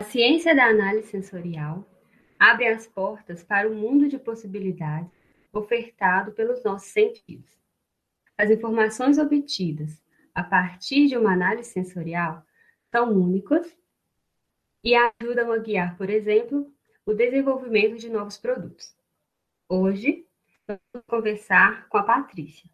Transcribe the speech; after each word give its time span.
A 0.00 0.04
ciência 0.04 0.56
da 0.56 0.64
análise 0.64 1.08
sensorial 1.08 1.86
abre 2.38 2.66
as 2.66 2.86
portas 2.86 3.44
para 3.44 3.68
o 3.68 3.72
um 3.72 3.74
mundo 3.74 4.08
de 4.08 4.18
possibilidades 4.18 5.12
ofertado 5.52 6.32
pelos 6.32 6.64
nossos 6.64 6.88
sentidos. 6.88 7.60
As 8.38 8.48
informações 8.50 9.18
obtidas 9.18 10.02
a 10.34 10.42
partir 10.42 11.06
de 11.06 11.18
uma 11.18 11.34
análise 11.34 11.68
sensorial 11.68 12.42
são 12.90 13.12
únicas 13.12 13.76
e 14.82 14.94
ajudam 14.94 15.52
a 15.52 15.58
guiar, 15.58 15.98
por 15.98 16.08
exemplo, 16.08 16.72
o 17.04 17.12
desenvolvimento 17.12 17.98
de 17.98 18.08
novos 18.08 18.38
produtos. 18.38 18.96
Hoje, 19.68 20.26
vamos 20.66 21.06
conversar 21.06 21.86
com 21.90 21.98
a 21.98 22.02
Patrícia. 22.02 22.70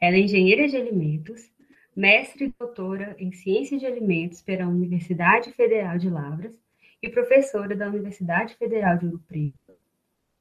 Ela 0.00 0.16
é 0.16 0.20
engenheira 0.20 0.66
de 0.66 0.76
alimentos, 0.76 1.52
mestre 1.94 2.46
e 2.46 2.54
doutora 2.58 3.14
em 3.18 3.32
ciência 3.32 3.78
de 3.78 3.86
alimentos 3.86 4.42
pela 4.42 4.66
Universidade 4.66 5.52
Federal 5.52 5.96
de 5.96 6.10
Lavras 6.10 6.58
e 7.02 7.08
professora 7.08 7.76
da 7.76 7.88
Universidade 7.88 8.54
Federal 8.56 8.98
de 8.98 9.06
Ouro 9.06 9.22
Preto, 9.28 9.76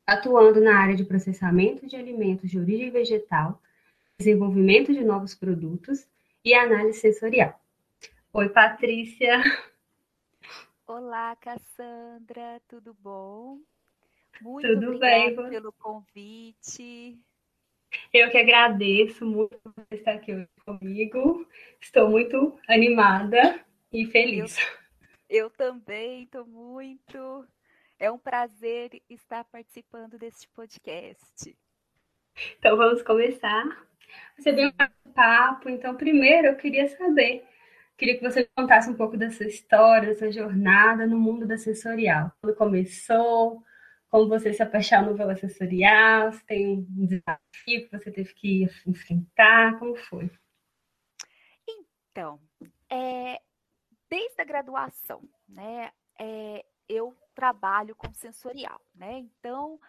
atuando 0.07 0.59
na 0.59 0.79
área 0.79 0.95
de 0.95 1.05
processamento 1.05 1.85
de 1.85 1.95
alimentos 1.95 2.49
de 2.49 2.59
origem 2.59 2.89
vegetal, 2.89 3.61
desenvolvimento 4.17 4.93
de 4.93 5.03
novos 5.03 5.35
produtos 5.35 6.07
e 6.43 6.53
análise 6.53 6.99
sensorial. 6.99 7.59
Oi, 8.33 8.49
Patrícia. 8.49 9.41
Olá, 10.87 11.35
Cassandra, 11.35 12.61
tudo 12.67 12.95
bom? 12.99 13.59
Muito 14.41 14.67
tudo 14.67 14.99
bem 14.99 15.35
pelo 15.35 15.71
convite. 15.73 17.17
Eu 18.13 18.29
que 18.29 18.37
agradeço 18.37 19.25
muito 19.25 19.59
por 19.59 19.85
estar 19.91 20.13
aqui 20.13 20.33
hoje 20.33 20.47
comigo. 20.65 21.47
Estou 21.81 22.09
muito 22.09 22.57
animada 22.67 23.59
e 23.91 24.05
feliz. 24.05 24.57
Eu, 25.29 25.45
eu 25.45 25.49
também 25.49 26.23
estou 26.23 26.45
muito. 26.45 27.47
É 27.99 28.11
um 28.11 28.17
prazer 28.17 29.01
estar 29.09 29.43
participando 29.45 30.17
deste 30.17 30.47
podcast. 30.49 31.55
Então 32.59 32.77
vamos 32.77 33.01
começar. 33.01 33.63
Você 34.37 34.51
veio 34.51 34.69
um 34.69 35.11
papo, 35.11 35.69
então 35.69 35.95
primeiro 35.95 36.47
eu 36.47 36.55
queria 36.55 36.87
saber 36.89 37.45
Queria 37.97 38.17
que 38.17 38.23
você 38.23 38.49
contasse 38.55 38.89
um 38.89 38.95
pouco 38.95 39.15
da 39.15 39.29
sua 39.29 39.45
história, 39.45 40.09
da 40.09 40.15
sua 40.15 40.31
jornada 40.31 41.05
no 41.05 41.17
mundo 41.17 41.45
da 41.45 41.57
sensorial. 41.57 42.31
Quando 42.41 42.55
começou, 42.55 43.63
como 44.13 44.29
você 44.29 44.53
se 44.53 44.61
apaixonou 44.61 45.15
pela 45.15 45.35
sensorial, 45.35 46.31
se 46.31 46.45
tem 46.45 46.67
um 46.67 47.07
desafio 47.07 47.41
que 47.65 47.89
você 47.89 48.11
teve 48.11 48.31
que 48.35 48.69
enfrentar, 48.85 49.79
como 49.79 49.95
foi? 49.95 50.29
Então, 51.67 52.39
é, 52.87 53.41
desde 54.07 54.39
a 54.39 54.45
graduação, 54.45 55.27
né, 55.49 55.91
é, 56.19 56.63
eu 56.87 57.17
trabalho 57.33 57.95
com 57.95 58.13
sensorial, 58.13 58.79
né? 58.93 59.17
Então, 59.17 59.79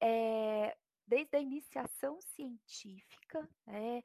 é, 0.00 0.76
desde 1.04 1.36
a 1.36 1.40
iniciação 1.40 2.20
científica, 2.20 3.48
né, 3.66 4.04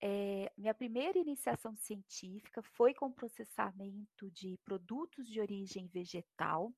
é, 0.00 0.50
minha 0.56 0.72
primeira 0.72 1.18
iniciação 1.18 1.76
científica 1.76 2.62
foi 2.62 2.94
com 2.94 3.12
processamento 3.12 4.30
de 4.30 4.58
produtos 4.64 5.28
de 5.28 5.42
origem 5.42 5.86
vegetal. 5.88 6.72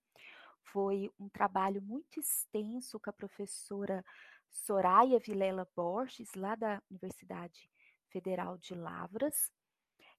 Foi 0.65 1.11
um 1.19 1.29
trabalho 1.29 1.83
muito 1.83 2.21
extenso 2.21 2.99
com 3.01 3.11
a 3.11 3.13
professora 3.13 4.05
Soraya 4.49 5.19
Vilela 5.19 5.69
Borges, 5.75 6.35
lá 6.35 6.55
da 6.55 6.83
Universidade 6.91 7.71
Federal 8.11 8.59
de 8.59 8.75
Lavras. 8.75 9.51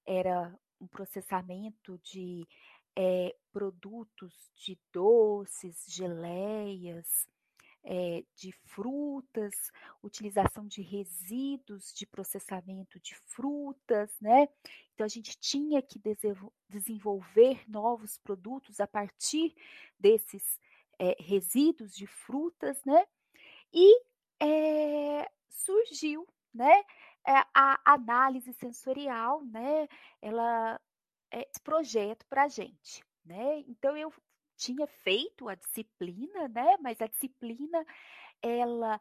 Era 0.06 0.54
um 0.80 0.88
processamento 0.88 1.98
de 2.00 2.48
é, 2.96 3.36
produtos 3.52 4.52
de 4.56 4.80
doces, 4.92 5.86
geleias, 5.88 7.28
é, 7.84 8.24
de 8.36 8.52
frutas, 8.52 9.54
utilização 10.02 10.66
de 10.66 10.82
resíduos 10.82 11.94
de 11.94 12.06
processamento 12.06 13.00
de 13.00 13.16
frutas, 13.16 14.10
né? 14.22 14.48
Então 14.94 15.06
a 15.06 15.10
gente 15.10 15.38
tinha 15.38 15.82
que 15.82 16.02
desenvolver 16.70 17.70
novos 17.70 18.18
produtos 18.18 18.80
a 18.80 18.88
partir 18.88 19.56
desses 20.00 20.60
é, 20.98 21.16
resíduos 21.20 21.94
de 21.94 22.08
frutas, 22.08 22.82
né? 22.86 23.06
E 23.74 24.02
é, 24.40 25.30
surgiu, 25.50 26.28
né? 26.54 26.84
a 27.26 27.94
análise 27.94 28.52
sensorial, 28.52 29.46
né? 29.46 29.88
Ela 30.22 30.78
esse 31.32 31.60
projeto 31.62 32.26
para 32.28 32.44
a 32.44 32.48
gente, 32.48 33.04
né? 33.26 33.60
Então 33.68 33.98
eu 33.98 34.14
tinha 34.58 34.88
feito 34.88 35.48
a 35.50 35.56
disciplina, 35.56 36.48
né? 36.48 36.78
Mas 36.82 37.02
a 37.02 37.08
disciplina 37.08 37.86
ela 38.42 39.00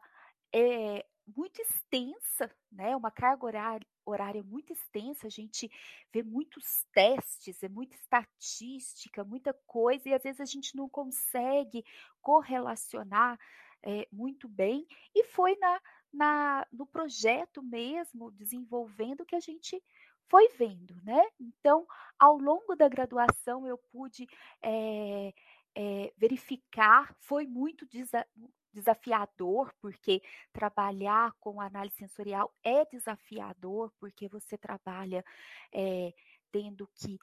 é 0.53 1.05
muito 1.35 1.61
extensa, 1.61 2.51
né? 2.71 2.95
Uma 2.95 3.11
carga 3.11 3.45
horária, 3.45 3.87
horária 4.05 4.43
muito 4.43 4.73
extensa. 4.73 5.27
A 5.27 5.29
gente 5.29 5.69
vê 6.11 6.21
muitos 6.21 6.85
testes, 6.93 7.63
é 7.63 7.69
muita 7.69 7.95
estatística, 7.95 9.23
muita 9.23 9.53
coisa 9.65 10.09
e 10.09 10.13
às 10.13 10.23
vezes 10.23 10.41
a 10.41 10.45
gente 10.45 10.75
não 10.75 10.89
consegue 10.89 11.83
correlacionar 12.21 13.39
é, 13.81 14.07
muito 14.11 14.47
bem. 14.47 14.85
E 15.15 15.23
foi 15.25 15.55
na, 15.57 15.81
na 16.13 16.65
no 16.71 16.85
projeto 16.85 17.61
mesmo 17.63 18.31
desenvolvendo 18.31 19.25
que 19.25 19.35
a 19.35 19.39
gente 19.39 19.81
foi 20.29 20.47
vendo, 20.49 20.95
né? 21.03 21.21
Então, 21.39 21.85
ao 22.17 22.37
longo 22.37 22.75
da 22.75 22.87
graduação, 22.87 23.67
eu 23.67 23.77
pude 23.91 24.27
é, 24.61 25.33
é, 25.75 26.13
verificar, 26.17 27.15
foi 27.19 27.45
muito 27.47 27.85
desa 27.87 28.25
desafiador, 28.73 29.71
porque 29.79 30.19
trabalhar 30.51 31.31
com 31.39 31.61
análise 31.61 31.95
sensorial 31.95 32.51
é 32.63 32.83
desafiador, 32.85 33.93
porque 33.99 34.27
você 34.27 34.57
trabalha 34.57 35.23
é, 35.71 36.11
tendo 36.51 36.89
que 36.95 37.19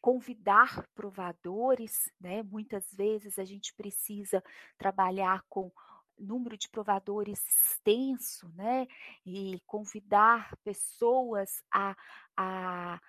convidar 0.00 0.86
provadores, 0.94 2.10
né? 2.20 2.42
Muitas 2.42 2.84
vezes 2.92 3.38
a 3.38 3.44
gente 3.44 3.74
precisa 3.74 4.42
trabalhar 4.78 5.42
com 5.48 5.70
número 6.18 6.56
de 6.56 6.68
provadores 6.68 7.40
extenso, 7.46 8.48
né? 8.54 8.86
E 9.24 9.60
convidar 9.66 10.56
pessoas 10.64 11.62
a, 11.70 11.96
a, 12.36 13.00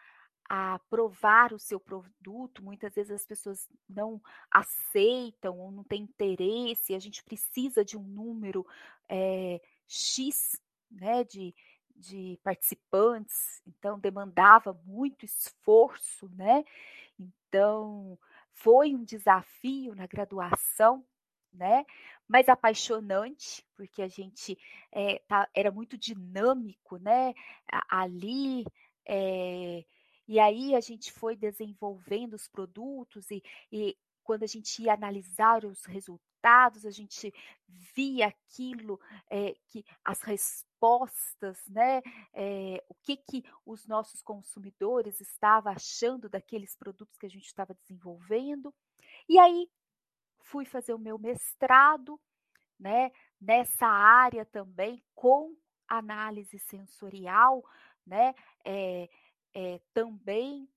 a 0.50 0.80
provar 0.90 1.54
o 1.54 1.60
seu 1.60 1.80
produto. 1.80 2.64
Muitas 2.64 2.96
vezes 2.96 3.12
as 3.12 3.26
pessoas 3.26 3.68
não 3.90 4.22
aceitam 4.52 5.58
ou 5.60 5.72
não 5.72 5.84
têm 5.84 6.04
interesse. 6.04 6.96
A 6.96 7.00
gente 7.00 7.24
precisa 7.24 7.84
de 7.84 7.98
um 7.98 8.04
número 8.04 8.66
é, 9.10 9.62
X, 9.88 10.62
né? 10.92 11.24
De, 11.24 11.54
de 11.96 12.40
participantes, 12.44 13.62
então 13.66 14.00
demandava 14.00 14.74
muito 14.86 15.26
esforço, 15.26 16.30
né? 16.36 16.64
Então 17.20 18.20
foi 18.54 18.94
um 18.94 19.04
desafio 19.04 19.96
na 19.96 20.06
graduação 20.06 21.04
né? 21.58 21.86
Mas 22.28 22.50
apaixonante, 22.50 23.66
porque 23.76 24.02
a 24.02 24.08
gente 24.08 24.58
é, 24.92 25.20
tá, 25.28 25.48
era 25.54 25.72
muito 25.72 25.98
dinâmico, 25.98 26.98
né? 26.98 27.34
Ali, 27.90 28.66
é, 29.06 29.86
e 30.28 30.40
aí 30.40 30.76
a 30.76 30.82
gente 30.82 31.12
foi 31.12 31.36
desenvolvendo 31.36 32.34
os 32.34 32.48
produtos 32.48 33.32
e, 33.32 33.42
e 33.72 33.98
quando 34.24 34.44
a 34.44 34.48
gente 34.48 34.84
ia 34.84 34.94
analisar 34.94 35.64
os 35.64 35.86
resultados, 35.86 36.86
a 36.86 36.92
gente 36.92 37.34
via 37.96 38.28
aquilo 38.28 39.00
é, 39.30 39.56
que 39.68 39.86
as 40.04 40.22
respostas, 40.22 41.66
né? 41.68 42.02
É, 42.34 42.84
o 42.90 42.96
que, 42.96 43.16
que 43.16 43.44
os 43.66 43.88
nossos 43.88 44.22
consumidores 44.22 45.22
estavam 45.22 45.72
achando 45.72 46.30
daqueles 46.30 46.76
produtos 46.76 47.18
que 47.18 47.26
a 47.26 47.30
gente 47.30 47.46
estava 47.46 47.74
desenvolvendo. 47.74 48.74
E 49.30 49.40
aí 49.40 49.70
fui 50.42 50.66
fazer 50.66 50.94
o 50.94 51.00
meu 51.00 51.18
mestrado, 51.18 52.20
né, 52.80 53.12
nessa 53.40 53.88
área 53.88 54.46
também 54.46 55.04
com 55.16 55.56
análise 55.88 56.60
sensorial, 56.60 57.64
né, 58.06 58.34
é, 58.66 59.10
é, 59.54 59.80
também 59.94 60.70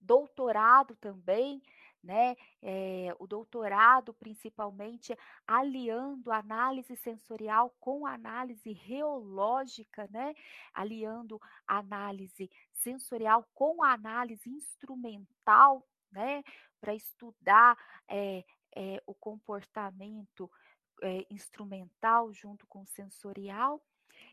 doutorado 0.00 0.94
também, 0.96 1.62
né, 2.02 2.36
é, 2.62 3.14
o 3.18 3.26
doutorado 3.26 4.12
principalmente 4.12 5.16
aliando 5.46 6.30
análise 6.30 6.94
sensorial 6.96 7.74
com 7.80 8.06
análise 8.06 8.72
reológica, 8.72 10.06
né, 10.10 10.34
aliando 10.74 11.40
análise 11.66 12.50
sensorial 12.74 13.48
com 13.54 13.82
análise 13.82 14.50
instrumental, 14.50 15.86
né, 16.12 16.42
para 16.78 16.94
estudar 16.94 17.76
é, 18.06 18.44
é, 18.76 19.02
o 19.06 19.14
comportamento 19.14 20.50
é, 21.04 21.26
instrumental 21.30 22.32
junto 22.32 22.66
com 22.66 22.84
sensorial. 22.86 23.82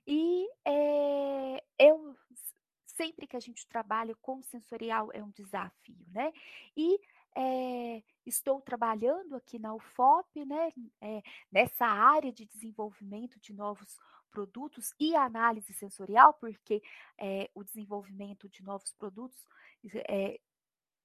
E 0.05 0.47
é, 0.65 1.63
eu 1.77 2.15
sempre 2.85 3.27
que 3.27 3.35
a 3.35 3.39
gente 3.39 3.67
trabalha 3.67 4.15
com 4.21 4.41
sensorial 4.41 5.09
é 5.13 5.23
um 5.23 5.31
desafio, 5.31 6.05
né? 6.11 6.31
E 6.75 6.99
é, 7.35 8.03
estou 8.25 8.61
trabalhando 8.61 9.35
aqui 9.35 9.57
na 9.57 9.73
UFOP, 9.73 10.43
né, 10.45 10.69
é, 10.99 11.21
nessa 11.51 11.85
área 11.85 12.31
de 12.31 12.45
desenvolvimento 12.45 13.39
de 13.39 13.53
novos 13.53 13.97
produtos 14.29 14.93
e 14.99 15.15
análise 15.15 15.73
sensorial, 15.73 16.33
porque 16.33 16.81
é, 17.17 17.49
o 17.53 17.63
desenvolvimento 17.63 18.49
de 18.49 18.63
novos 18.63 18.93
produtos 18.93 19.45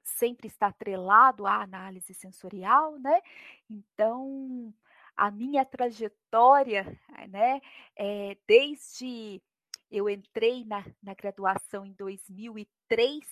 sempre 0.02 0.46
está 0.46 0.68
atrelado 0.68 1.46
à 1.46 1.62
análise 1.62 2.14
sensorial, 2.14 2.98
né? 2.98 3.20
Então, 3.68 4.72
a 5.16 5.30
minha 5.30 5.64
trajetória, 5.64 6.84
né, 7.28 7.60
é, 7.96 8.36
desde 8.46 9.40
eu 9.90 10.10
entrei 10.10 10.64
na, 10.64 10.84
na 11.02 11.14
graduação 11.14 11.84
em 11.86 11.92
2003, 11.92 13.24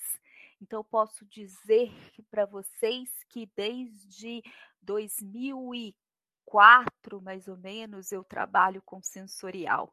então 0.61 0.85
posso 0.85 1.25
dizer 1.27 1.93
para 2.31 2.47
vocês 2.47 3.11
que 3.29 3.51
desde 3.57 4.41
2004, 4.83 7.21
mais 7.21 7.49
ou 7.49 7.57
menos, 7.57 8.13
eu 8.13 8.23
trabalho 8.25 8.81
com 8.83 9.03
sensorial. 9.03 9.93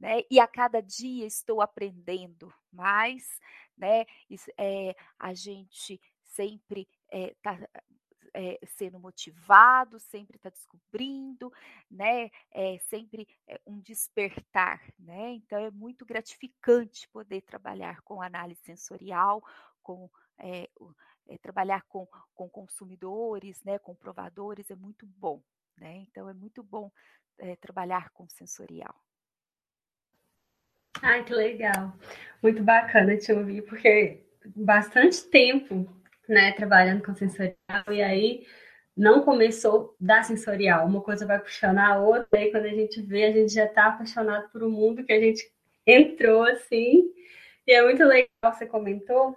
Né? 0.00 0.22
E 0.30 0.40
a 0.40 0.46
cada 0.46 0.80
dia 0.80 1.26
estou 1.26 1.60
aprendendo 1.60 2.50
mais, 2.72 3.38
né? 3.76 4.06
É, 4.56 4.94
a 5.18 5.34
gente 5.34 6.00
sempre 6.22 6.88
está 7.10 7.54
é, 7.54 7.68
é, 8.38 8.56
sendo 8.64 9.00
motivado, 9.00 9.98
sempre 9.98 10.36
está 10.36 10.48
descobrindo, 10.48 11.52
né? 11.90 12.30
É 12.52 12.78
sempre 12.86 13.26
é, 13.48 13.60
um 13.66 13.80
despertar, 13.80 14.80
né? 14.96 15.32
Então 15.32 15.58
é 15.58 15.72
muito 15.72 16.06
gratificante 16.06 17.08
poder 17.08 17.40
trabalhar 17.42 18.00
com 18.02 18.22
análise 18.22 18.60
sensorial, 18.62 19.42
com 19.82 20.08
é, 20.38 20.68
trabalhar 21.42 21.82
com, 21.88 22.06
com 22.32 22.48
consumidores, 22.48 23.60
né? 23.64 23.76
Com 23.80 23.92
provadores 23.92 24.70
é 24.70 24.76
muito 24.76 25.04
bom, 25.04 25.42
né? 25.76 25.96
Então 26.08 26.28
é 26.28 26.32
muito 26.32 26.62
bom 26.62 26.92
trabalhar 27.60 28.10
com 28.10 28.28
sensorial. 28.28 28.94
Ai, 31.02 31.24
que 31.24 31.34
legal. 31.34 31.92
Muito 32.40 32.62
bacana 32.62 33.16
te 33.16 33.32
ouvir, 33.32 33.62
porque 33.62 34.24
bastante 34.54 35.24
tempo 35.24 35.97
né, 36.28 36.52
trabalhando 36.52 37.02
com 37.02 37.14
sensorial, 37.14 37.56
e 37.90 38.02
aí 38.02 38.46
não 38.96 39.22
começou 39.22 39.96
da 39.98 40.22
sensorial, 40.22 40.86
uma 40.86 41.00
coisa 41.00 41.26
vai 41.26 41.38
puxando 41.38 41.78
a 41.78 41.98
outra, 41.98 42.40
e 42.40 42.50
quando 42.50 42.66
a 42.66 42.74
gente 42.74 43.00
vê, 43.00 43.24
a 43.24 43.32
gente 43.32 43.52
já 43.52 43.64
está 43.64 43.86
apaixonado 43.86 44.50
por 44.50 44.62
um 44.62 44.70
mundo 44.70 45.04
que 45.04 45.12
a 45.12 45.20
gente 45.20 45.50
entrou 45.86 46.42
assim, 46.42 47.10
e 47.66 47.72
é 47.72 47.82
muito 47.82 48.04
legal, 48.04 48.28
você 48.52 48.66
comentou, 48.66 49.36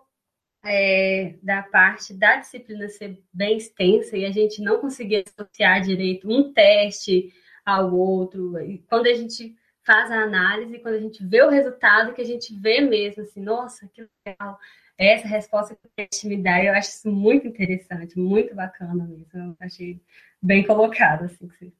é, 0.63 1.35
da 1.41 1.63
parte 1.63 2.13
da 2.13 2.37
disciplina 2.37 2.87
ser 2.87 3.19
bem 3.33 3.57
extensa 3.57 4.15
e 4.15 4.25
a 4.25 4.31
gente 4.31 4.61
não 4.61 4.79
conseguir 4.79 5.23
associar 5.27 5.81
direito 5.81 6.29
um 6.29 6.53
teste 6.53 7.33
ao 7.65 7.93
outro, 7.95 8.59
e 8.59 8.79
quando 8.89 9.07
a 9.07 9.13
gente 9.13 9.55
faz 9.83 10.11
a 10.11 10.23
análise, 10.23 10.79
quando 10.79 10.95
a 10.95 10.99
gente 10.99 11.25
vê 11.25 11.41
o 11.41 11.49
resultado, 11.49 12.13
que 12.13 12.21
a 12.21 12.25
gente 12.25 12.55
vê 12.59 12.81
mesmo 12.81 13.23
assim, 13.23 13.41
nossa, 13.41 13.87
que 13.93 14.07
legal, 14.25 14.57
essa 15.03 15.27
resposta 15.27 15.75
que 15.75 15.87
o 15.87 15.89
teste 15.95 16.27
me 16.27 16.37
dá, 16.37 16.63
eu 16.63 16.73
acho 16.73 16.89
isso 16.89 17.11
muito 17.11 17.47
interessante, 17.47 18.19
muito 18.19 18.53
bacana 18.53 19.03
mesmo. 19.05 19.27
Eu 19.33 19.57
achei 19.59 19.99
bem 20.41 20.65
colocado, 20.65 21.25
assim, 21.25 21.47
que 21.47 21.57
você 21.57 21.73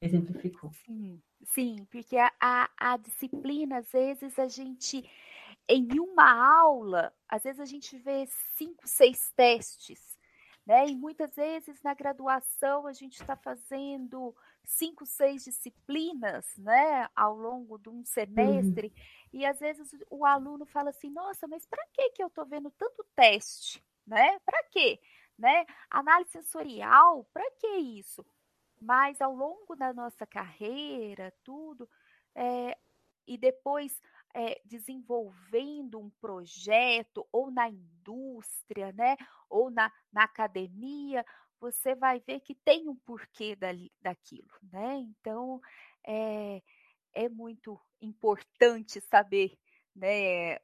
exemplificou. 0.00 0.72
Sim, 0.86 1.20
sim 1.44 1.86
porque 1.90 2.16
a, 2.16 2.32
a, 2.40 2.70
a 2.78 2.96
disciplina, 2.96 3.78
às 3.78 3.92
vezes, 3.92 4.38
a 4.38 4.48
gente, 4.48 5.04
em 5.68 5.88
uma 6.00 6.58
aula, 6.62 7.12
às 7.28 7.42
vezes 7.42 7.60
a 7.60 7.66
gente 7.66 7.98
vê 7.98 8.26
cinco, 8.56 8.82
seis 8.86 9.30
testes, 9.36 10.18
né? 10.66 10.86
E 10.88 10.96
muitas 10.96 11.34
vezes 11.34 11.82
na 11.82 11.92
graduação 11.92 12.86
a 12.86 12.92
gente 12.92 13.20
está 13.20 13.36
fazendo 13.36 14.34
cinco, 14.64 15.06
seis 15.06 15.44
disciplinas, 15.44 16.56
né, 16.56 17.08
ao 17.14 17.36
longo 17.36 17.78
de 17.78 17.88
um 17.88 17.98
uhum. 17.98 18.04
semestre, 18.04 18.88
uhum. 18.88 19.28
e 19.40 19.46
às 19.46 19.58
vezes 19.58 19.90
o 20.10 20.24
aluno 20.24 20.64
fala 20.66 20.90
assim: 20.90 21.10
"Nossa, 21.10 21.46
mas 21.46 21.66
para 21.66 21.84
que 21.92 22.10
que 22.10 22.22
eu 22.22 22.28
estou 22.28 22.46
vendo 22.46 22.70
tanto 22.72 23.04
teste, 23.14 23.84
né? 24.06 24.38
Para 24.40 24.62
quê, 24.64 25.00
né? 25.38 25.64
Análise 25.90 26.30
sensorial, 26.30 27.24
para 27.32 27.48
que 27.52 27.66
isso?" 27.76 28.24
Mas 28.80 29.20
ao 29.20 29.34
longo 29.34 29.74
da 29.76 29.92
nossa 29.94 30.26
carreira, 30.26 31.32
tudo, 31.42 31.88
é, 32.34 32.76
e 33.26 33.38
depois 33.38 34.02
é, 34.34 34.60
desenvolvendo 34.64 35.98
um 35.98 36.10
projeto 36.10 37.26
ou 37.30 37.50
na 37.50 37.68
indústria, 37.68 38.92
né, 38.92 39.16
ou 39.48 39.70
na, 39.70 39.90
na 40.12 40.24
academia, 40.24 41.24
você 41.64 41.94
vai 41.94 42.20
ver 42.20 42.40
que 42.40 42.54
tem 42.54 42.88
um 42.88 42.96
porquê 42.96 43.56
dali, 43.56 43.90
daquilo, 44.02 44.50
né? 44.70 44.96
Então 44.98 45.60
é, 46.06 46.62
é 47.14 47.28
muito 47.28 47.80
importante 48.02 49.00
saber 49.00 49.58
né, 49.96 50.56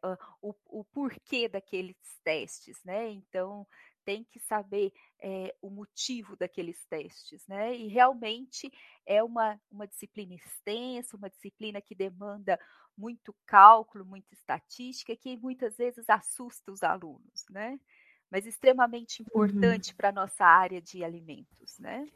o, 0.42 0.54
o 0.66 0.84
porquê 0.84 1.48
daqueles 1.48 1.96
testes, 2.22 2.82
né? 2.84 3.08
Então 3.10 3.66
tem 4.04 4.24
que 4.24 4.38
saber 4.40 4.92
é, 5.22 5.54
o 5.62 5.70
motivo 5.70 6.36
daqueles 6.36 6.84
testes, 6.86 7.46
né? 7.46 7.74
E 7.74 7.88
realmente 7.88 8.70
é 9.06 9.22
uma, 9.22 9.58
uma 9.70 9.86
disciplina 9.86 10.34
extensa, 10.34 11.16
uma 11.16 11.30
disciplina 11.30 11.80
que 11.80 11.94
demanda 11.94 12.58
muito 12.96 13.34
cálculo, 13.46 14.04
muita 14.04 14.34
estatística, 14.34 15.16
que 15.16 15.38
muitas 15.38 15.78
vezes 15.78 16.10
assusta 16.10 16.70
os 16.70 16.82
alunos, 16.82 17.46
né? 17.48 17.80
Mas 18.30 18.46
extremamente 18.46 19.20
uhum. 19.20 19.26
importante 19.28 19.90
uhum. 19.90 19.96
para 19.96 20.08
a 20.10 20.12
nossa 20.12 20.44
área 20.44 20.80
de 20.80 21.02
alimentos, 21.02 21.78
né? 21.78 22.06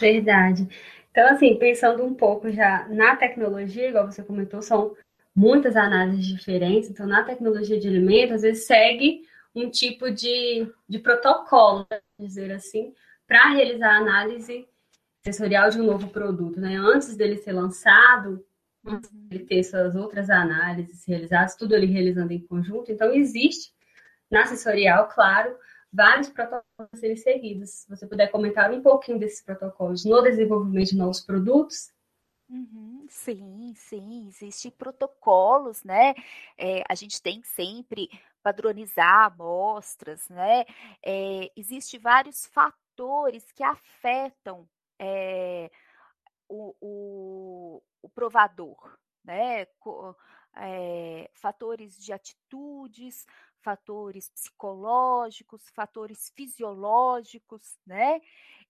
Verdade. 0.00 0.68
Então, 1.10 1.28
assim, 1.28 1.58
pensando 1.58 2.04
um 2.04 2.14
pouco 2.14 2.50
já 2.50 2.88
na 2.88 3.16
tecnologia, 3.16 3.88
igual 3.88 4.10
você 4.10 4.22
comentou, 4.22 4.62
são 4.62 4.96
muitas 5.34 5.76
análises 5.76 6.26
diferentes. 6.26 6.90
Então, 6.90 7.06
na 7.06 7.22
tecnologia 7.22 7.78
de 7.78 7.88
alimentos, 7.88 8.36
às 8.36 8.42
vezes 8.42 8.66
segue 8.66 9.22
um 9.54 9.68
tipo 9.70 10.10
de, 10.10 10.70
de 10.88 10.98
protocolo, 10.98 11.86
dizer 12.18 12.52
assim, 12.52 12.94
para 13.26 13.52
realizar 13.52 13.94
a 13.94 13.98
análise 13.98 14.66
sensorial 15.24 15.70
de 15.70 15.80
um 15.80 15.84
novo 15.84 16.08
produto, 16.08 16.60
né? 16.60 16.76
Antes 16.76 17.16
dele 17.16 17.36
ser 17.36 17.52
lançado, 17.52 18.44
antes 18.86 19.10
uhum. 19.10 19.28
dele 19.28 19.44
ter 19.44 19.62
suas 19.64 19.94
outras 19.94 20.30
análises 20.30 21.04
realizadas, 21.06 21.56
tudo 21.56 21.74
ele 21.74 21.86
realizando 21.86 22.32
em 22.32 22.40
conjunto. 22.40 22.90
Então, 22.90 23.12
existe 23.12 23.72
na 24.30 24.46
sensorial, 24.46 25.08
claro, 25.08 25.56
vários 25.92 26.28
protocolos 26.28 26.64
serem 27.00 27.16
seguidos. 27.16 27.70
Se 27.70 27.88
você 27.90 28.06
puder 28.06 28.30
comentar 28.30 28.70
um 28.70 28.82
pouquinho 28.82 29.18
desses 29.18 29.42
protocolos 29.42 30.04
no 30.04 30.22
desenvolvimento 30.22 30.90
de 30.90 30.96
novos 30.96 31.20
produtos. 31.20 31.92
Uhum, 32.48 33.06
sim, 33.10 33.74
sim, 33.76 34.26
existem 34.26 34.70
protocolos, 34.70 35.84
né? 35.84 36.14
É, 36.56 36.82
a 36.88 36.94
gente 36.94 37.20
tem 37.20 37.42
sempre 37.42 38.08
padronizar 38.42 39.24
amostras, 39.24 40.26
né? 40.30 40.64
É, 41.04 41.50
Existem 41.54 42.00
vários 42.00 42.46
fatores 42.46 43.52
que 43.52 43.62
afetam 43.62 44.66
é, 44.98 45.70
o, 46.48 46.74
o, 46.80 47.82
o, 48.02 48.08
provador, 48.08 48.98
né? 49.28 49.66
É, 50.56 51.30
fatores 51.34 52.02
de 52.02 52.12
atitudes, 52.12 53.26
fatores 53.60 54.30
psicológicos, 54.30 55.68
fatores 55.68 56.32
fisiológicos, 56.34 57.78
né? 57.86 58.20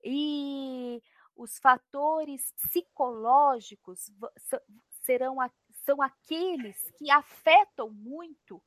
E 0.04 1.00
os 1.36 1.58
fatores 1.58 2.52
psicológicos 2.52 4.10
serão 5.02 5.36
são 5.84 6.02
aqueles 6.02 6.90
que 6.98 7.10
afetam 7.10 7.88
muito 7.90 8.60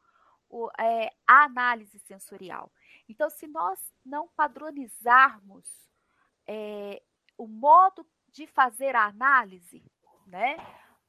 o, 0.49 0.71
é, 0.79 1.11
a 1.27 1.43
análise 1.43 1.99
sensorial. 1.99 2.71
Então, 3.07 3.29
se 3.29 3.45
nós 3.45 3.79
não 4.03 4.29
padronizarmos 4.29 5.67
é, 6.47 7.03
o 7.37 7.45
modo 7.45 8.07
de 8.29 8.47
fazer 8.47 8.95
a 8.95 9.05
análise, 9.05 9.83
né, 10.25 10.55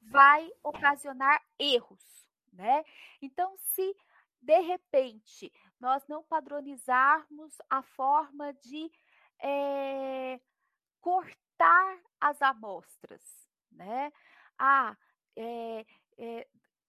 vai 0.05 0.51
ocasionar 0.63 1.41
erros, 1.57 2.27
né? 2.51 2.83
Então, 3.21 3.55
se 3.57 3.95
de 4.43 4.59
repente, 4.59 5.51
nós 5.79 6.05
não 6.07 6.21
padronizarmos 6.21 7.57
a 7.69 7.81
forma 7.81 8.53
de 8.53 8.91
é, 9.39 10.39
cortar 10.99 11.99
as 12.19 12.41
amostras, 12.41 13.21
né? 13.71 14.11
Ah, 14.57 14.97
é, 15.35 15.85
é, 16.17 16.47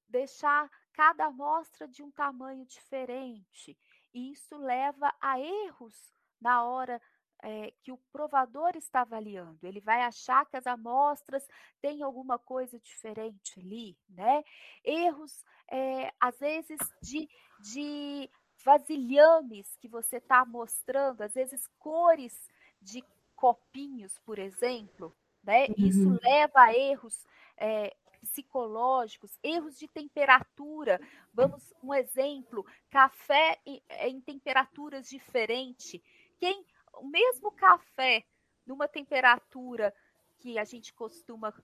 deixar 0.09 0.68
cada 0.92 1.26
amostra 1.26 1.87
de 1.87 2.02
um 2.02 2.11
tamanho 2.11 2.64
diferente. 2.66 3.78
E 4.12 4.33
isso 4.33 4.56
leva 4.56 5.14
a 5.21 5.38
erros 5.38 6.12
na 6.40 6.64
hora 6.64 7.00
é, 7.45 7.73
que 7.83 7.93
o 7.93 7.99
provador 8.11 8.73
está 8.75 9.03
avaliando. 9.03 9.59
Ele 9.63 9.79
vai 9.79 10.01
achar 10.01 10.47
que 10.47 10.57
as 10.57 10.67
amostras 10.67 11.47
têm 11.81 12.03
alguma 12.03 12.39
coisa 12.39 12.81
diferente 12.81 13.61
ali, 13.61 13.97
né? 14.09 14.43
Erros, 14.83 15.45
é, 15.71 16.11
às 16.19 16.39
vezes, 16.39 16.79
de, 17.03 17.29
de 17.61 18.31
vasilhames 18.65 19.77
que 19.77 19.87
você 19.87 20.17
está 20.17 20.43
mostrando, 20.47 21.21
às 21.21 21.35
vezes 21.35 21.69
cores 21.79 22.49
de 22.81 23.05
copinhos, 23.37 24.19
por 24.21 24.39
exemplo, 24.39 25.15
né? 25.43 25.67
Uhum. 25.67 25.75
Isso 25.77 26.19
leva 26.23 26.63
a 26.63 26.75
erros 26.75 27.27
é, 27.59 27.95
psicológicos, 28.23 29.39
erros 29.43 29.79
de 29.79 29.87
temperatura. 29.87 30.99
Vamos, 31.31 31.75
um 31.83 31.93
exemplo: 31.93 32.65
café 32.89 33.61
em, 33.67 33.83
em 34.01 34.19
temperaturas 34.23 35.11
diferentes. 35.11 36.01
Quem, 36.39 36.65
o 36.99 37.07
mesmo 37.07 37.51
café 37.53 38.25
numa 38.67 38.89
temperatura 38.89 39.95
que 40.39 40.59
a 40.59 40.65
gente 40.65 40.93
costuma 40.93 41.55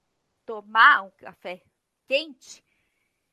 tomar, 0.45 1.03
um 1.03 1.11
café 1.11 1.63
quente, 2.07 2.65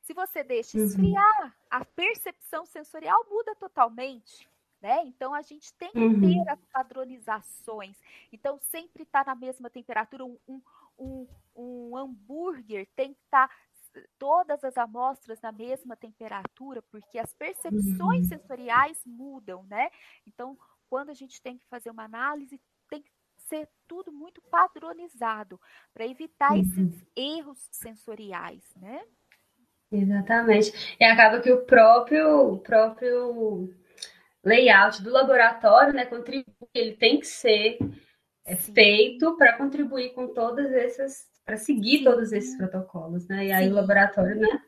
se 0.02 0.14
você 0.14 0.42
deixa 0.42 0.78
uhum. 0.78 0.84
esfriar, 0.84 1.56
a 1.70 1.84
percepção 1.84 2.64
sensorial 2.64 3.26
muda 3.28 3.54
totalmente. 3.56 4.48
Né? 4.80 5.02
Então 5.06 5.34
a 5.34 5.42
gente 5.42 5.74
tem 5.74 5.90
que 5.90 5.98
uhum. 5.98 6.20
ter 6.20 6.48
as 6.48 6.64
padronizações. 6.72 7.96
Então 8.32 8.58
sempre 8.60 9.02
está 9.02 9.24
na 9.24 9.34
mesma 9.34 9.68
temperatura. 9.68 10.24
Um, 10.24 10.38
um, 10.46 10.62
um, 10.98 11.26
um 11.56 11.96
hambúrguer 11.96 12.86
tem 12.94 13.12
que 13.12 13.20
estar 13.24 13.48
tá 13.48 13.54
todas 14.18 14.62
as 14.64 14.76
amostras 14.76 15.40
na 15.40 15.50
mesma 15.50 15.96
temperatura, 15.96 16.80
porque 16.82 17.18
as 17.18 17.32
percepções 17.34 18.22
uhum. 18.22 18.28
sensoriais 18.28 19.00
mudam, 19.04 19.64
né? 19.64 19.90
Então, 20.26 20.56
quando 20.88 21.10
a 21.10 21.14
gente 21.14 21.40
tem 21.40 21.56
que 21.56 21.66
fazer 21.66 21.90
uma 21.90 22.04
análise, 22.04 22.60
tem 22.88 23.02
que 23.02 23.10
ser 23.48 23.68
tudo 23.86 24.12
muito 24.12 24.42
padronizado 24.50 25.60
para 25.92 26.06
evitar 26.06 26.52
uhum. 26.52 26.60
esses 26.60 27.06
erros 27.16 27.68
sensoriais, 27.70 28.64
né? 28.76 29.02
Exatamente. 29.90 30.96
E 31.00 31.04
acaba 31.04 31.40
que 31.40 31.50
o 31.50 31.64
próprio, 31.64 32.52
o 32.52 32.58
próprio 32.58 33.74
layout 34.44 35.02
do 35.02 35.10
laboratório, 35.10 35.94
né, 35.94 36.04
contribui, 36.04 36.44
ele 36.74 36.94
tem 36.94 37.18
que 37.18 37.26
ser 37.26 37.78
é, 38.44 38.54
feito 38.56 39.36
para 39.36 39.56
contribuir 39.56 40.12
com 40.12 40.32
todas 40.34 40.70
essas, 40.72 41.26
para 41.44 41.56
seguir 41.56 42.04
todos 42.04 42.32
esses 42.32 42.56
protocolos, 42.56 43.26
né? 43.28 43.46
E 43.46 43.52
aí 43.52 43.66
Sim. 43.66 43.72
o 43.72 43.74
laboratório, 43.74 44.36
né? 44.36 44.62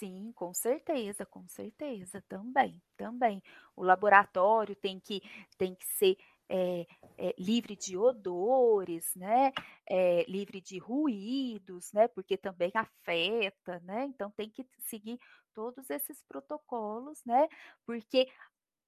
Sim, 0.00 0.32
com 0.34 0.54
certeza, 0.54 1.26
com 1.26 1.46
certeza, 1.46 2.22
também, 2.26 2.80
também. 2.96 3.42
O 3.76 3.82
laboratório 3.84 4.74
tem 4.74 4.98
que, 4.98 5.20
tem 5.58 5.74
que 5.74 5.84
ser 5.86 6.16
é, 6.48 6.86
é, 7.18 7.34
livre 7.38 7.76
de 7.76 7.98
odores, 7.98 9.14
né? 9.14 9.52
É, 9.86 10.24
livre 10.26 10.58
de 10.60 10.78
ruídos, 10.78 11.92
né? 11.92 12.08
Porque 12.08 12.38
também 12.38 12.72
afeta, 12.74 13.78
né? 13.80 14.06
Então 14.06 14.30
tem 14.30 14.48
que 14.48 14.66
seguir 14.78 15.18
todos 15.54 15.90
esses 15.90 16.22
protocolos, 16.22 17.22
né? 17.26 17.46
Porque 17.84 18.26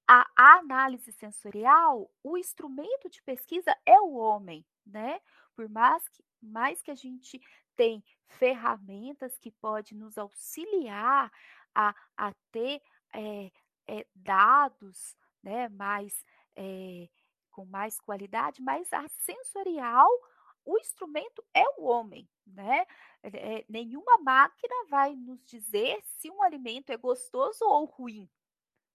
a, 0.09 0.27
a 0.37 0.59
análise 0.59 1.13
sensorial, 1.13 2.11
o 2.23 2.37
instrumento 2.37 3.09
de 3.11 3.23
pesquisa 3.23 3.77
é 3.87 4.01
o 4.01 4.15
homem, 4.15 4.65
né? 4.87 5.21
Por 5.55 5.69
mais 5.69 6.09
que, 6.09 6.25
mais 6.43 6.83
que 6.83 6.91
a 6.91 6.95
gente 6.95 7.41
tem 7.77 8.03
ferramentas 8.27 9.39
que 9.39 9.51
podem 9.51 9.99
nos 9.99 10.17
auxiliar 10.19 11.31
a, 11.75 11.95
a 12.17 12.33
ter 12.51 12.81
é, 13.15 13.51
é, 13.87 14.07
dados 14.15 15.17
né, 15.43 15.69
mais 15.69 16.25
é, 16.57 17.09
com 17.51 17.65
mais 17.67 18.01
qualidade, 18.01 18.63
mas 18.63 18.93
a 18.93 19.07
sensorial, 19.09 20.09
o 20.65 20.79
instrumento 20.79 21.45
é 21.53 21.65
o 21.79 21.85
homem, 21.85 22.29
né? 22.47 22.87
É, 23.23 23.65
nenhuma 23.69 24.19
máquina 24.19 24.75
vai 24.89 25.15
nos 25.15 25.45
dizer 25.45 26.01
se 26.03 26.31
um 26.31 26.43
alimento 26.43 26.91
é 26.91 26.97
gostoso 26.97 27.65
ou 27.65 27.85
ruim, 27.85 28.29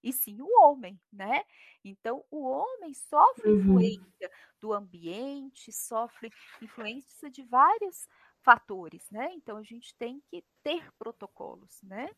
e 0.03 0.13
sim 0.13 0.41
o 0.41 0.61
homem, 0.61 0.99
né? 1.11 1.43
Então, 1.83 2.23
o 2.31 2.43
homem 2.43 2.93
sofre 2.93 3.49
uhum. 3.49 3.59
influência 3.59 4.31
do 4.59 4.73
ambiente, 4.73 5.71
sofre 5.71 6.31
influência 6.61 7.29
de 7.29 7.43
vários 7.43 8.07
fatores, 8.47 9.03
né? 9.11 9.29
Então, 9.33 9.57
a 9.57 9.63
gente 9.63 9.93
tem 9.99 10.21
que 10.31 10.41
ter 10.63 10.81
protocolos, 10.97 11.81
né? 11.83 12.09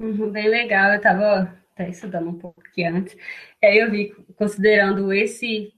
Uhum, 0.00 0.30
bem 0.30 0.48
legal, 0.48 0.92
eu 0.92 0.96
estava 0.96 1.54
até 1.72 1.90
estudando 1.90 2.30
um 2.30 2.38
pouco 2.38 2.62
aqui 2.62 2.82
antes. 2.82 3.14
Aí 3.62 3.76
eu 3.76 3.90
vi, 3.90 4.14
considerando 4.38 5.12
esse 5.12 5.74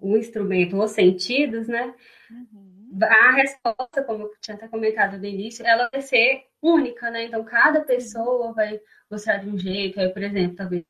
o 0.00 0.16
instrumento, 0.16 0.78
os 0.78 0.92
sentidos, 0.92 1.68
né? 1.68 1.94
Uhum. 2.30 2.98
A 3.02 3.32
resposta, 3.32 4.02
como 4.04 4.22
eu 4.24 4.32
tinha 4.40 4.56
até 4.56 4.66
comentado 4.66 5.18
no 5.18 5.26
início, 5.26 5.66
ela 5.66 5.90
vai 5.92 6.00
ser 6.00 6.46
única, 6.62 7.10
né? 7.10 7.24
Então, 7.24 7.44
cada 7.44 7.82
pessoa 7.82 8.54
vai 8.54 8.80
mostrar 9.10 9.36
de 9.36 9.50
um 9.50 9.58
jeito. 9.58 10.00
Aí, 10.00 10.08
por 10.08 10.22
exemplo, 10.22 10.56
talvez 10.56 10.82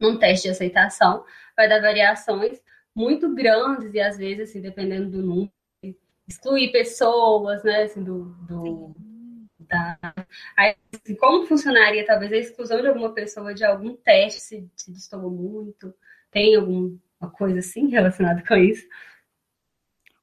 num 0.00 0.18
teste 0.18 0.44
de 0.44 0.52
aceitação, 0.52 1.22
vai 1.54 1.68
dar 1.68 1.82
variações 1.82 2.58
muito 2.94 3.34
grandes 3.34 3.92
e, 3.92 4.00
às 4.00 4.16
vezes, 4.16 4.48
assim, 4.48 4.62
dependendo 4.62 5.10
do 5.10 5.22
número, 5.22 5.52
excluir 6.26 6.72
pessoas, 6.72 7.62
né? 7.62 7.82
Assim, 7.82 8.02
do, 8.02 8.24
do 8.46 8.94
da... 9.58 9.98
Aí, 10.56 10.76
assim, 10.94 11.14
como 11.16 11.46
funcionaria 11.46 12.06
talvez 12.06 12.32
a 12.32 12.36
exclusão 12.36 12.80
de 12.80 12.88
alguma 12.88 13.12
pessoa 13.12 13.54
de 13.54 13.64
algum 13.64 13.94
teste 13.96 14.40
se, 14.40 14.70
se 14.76 14.90
destoou 14.90 15.30
muito? 15.30 15.94
Tem 16.30 16.56
alguma 16.56 16.98
coisa 17.32 17.60
assim 17.60 17.88
relacionada 17.88 18.42
com 18.46 18.54
isso? 18.54 18.86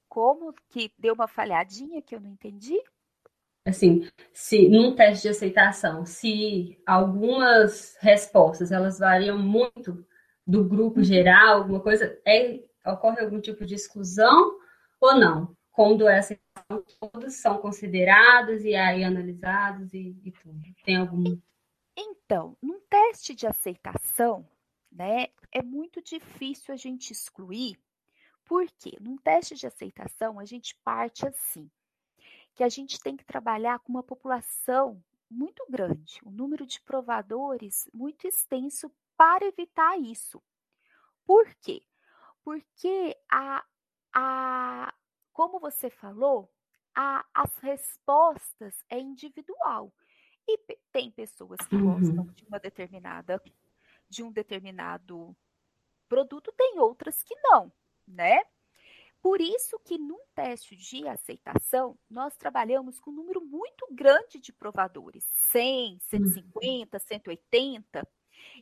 Como 0.07 0.53
que 0.69 0.91
deu 0.98 1.13
uma 1.13 1.27
falhadinha 1.27 2.01
que 2.01 2.15
eu 2.15 2.19
não 2.19 2.29
entendi? 2.29 2.79
Assim, 3.65 4.10
se 4.33 4.67
num 4.67 4.93
teste 4.93 5.24
de 5.24 5.29
aceitação, 5.29 6.05
se 6.05 6.77
algumas 6.86 7.95
respostas 8.01 8.72
elas 8.72 9.00
variam 9.00 9.38
muito 9.38 10.05
do 10.45 10.65
grupo 10.65 10.98
uhum. 10.98 11.03
geral, 11.03 11.60
alguma 11.60 11.79
coisa, 11.79 12.19
é, 12.27 12.60
ocorre 12.86 13.22
algum 13.22 13.39
tipo 13.39 13.65
de 13.65 13.75
exclusão 13.75 14.60
ou 15.00 15.15
não? 15.15 15.55
Quando 15.74 16.08
essa 16.08 16.39
todos 17.00 17.34
são 17.34 17.58
considerados 17.58 18.63
e 18.63 18.75
aí 18.75 19.03
analisados 19.03 19.94
e, 19.94 20.15
e 20.24 20.32
tudo. 20.32 20.62
Tem 20.86 20.98
algum? 20.98 21.38
Então, 21.98 22.56
num 22.62 22.80
teste 22.82 23.34
de 23.36 23.48
aceitação, 23.48 24.48
né, 24.92 25.27
é 25.51 25.62
muito 25.62 26.01
difícil 26.01 26.74
a 26.74 26.77
gente 26.77 27.12
excluir, 27.12 27.77
porque 28.46 28.98
num 29.01 29.18
teste 29.18 29.56
de 29.56 29.65
aceitação 29.65 30.39
a 30.39 30.46
gente 30.46 30.75
parte 30.84 31.27
assim, 31.27 31.70
que 32.53 32.63
a 32.63 32.70
gente 32.70 33.00
tem 33.01 33.18
que 33.18 33.25
trabalhar 33.25 33.80
com 33.80 33.92
uma 33.92 34.03
população 34.03 35.03
muito 35.30 35.65
grande, 35.68 36.20
um 36.24 36.32
número 36.32 36.68
de 36.68 36.80
provadores 36.82 37.89
muito 37.92 38.27
extenso 38.27 38.92
para 39.18 39.46
evitar 39.46 40.00
isso. 40.00 40.42
Por 41.25 41.48
quê? 41.62 41.82
Porque 42.44 43.18
a, 43.32 43.63
a, 44.13 44.94
como 45.33 45.59
você 45.59 45.89
falou, 45.89 46.49
a, 46.95 47.25
as 47.33 47.57
respostas 47.57 48.73
é 48.89 48.99
individual. 48.99 49.91
E 50.47 50.57
tem 50.91 51.09
pessoas 51.11 51.59
que 51.67 51.75
uhum. 51.75 51.99
gostam 51.99 52.25
de 52.33 52.45
uma 52.45 52.59
determinada, 52.59 53.41
de 54.09 54.23
um 54.23 54.31
determinado 54.31 55.35
produto, 56.07 56.53
tem 56.55 56.79
outras 56.79 57.23
que 57.23 57.35
não, 57.41 57.71
né? 58.07 58.43
Por 59.21 59.39
isso 59.39 59.79
que 59.79 59.97
num 59.97 60.19
teste 60.35 60.75
de 60.75 61.07
aceitação, 61.07 61.97
nós 62.09 62.35
trabalhamos 62.35 62.99
com 62.99 63.09
um 63.09 63.15
número 63.15 63.39
muito 63.41 63.87
grande 63.89 64.37
de 64.37 64.51
provadores, 64.51 65.25
100, 65.49 65.97
150, 66.01 66.99
180. 66.99 68.07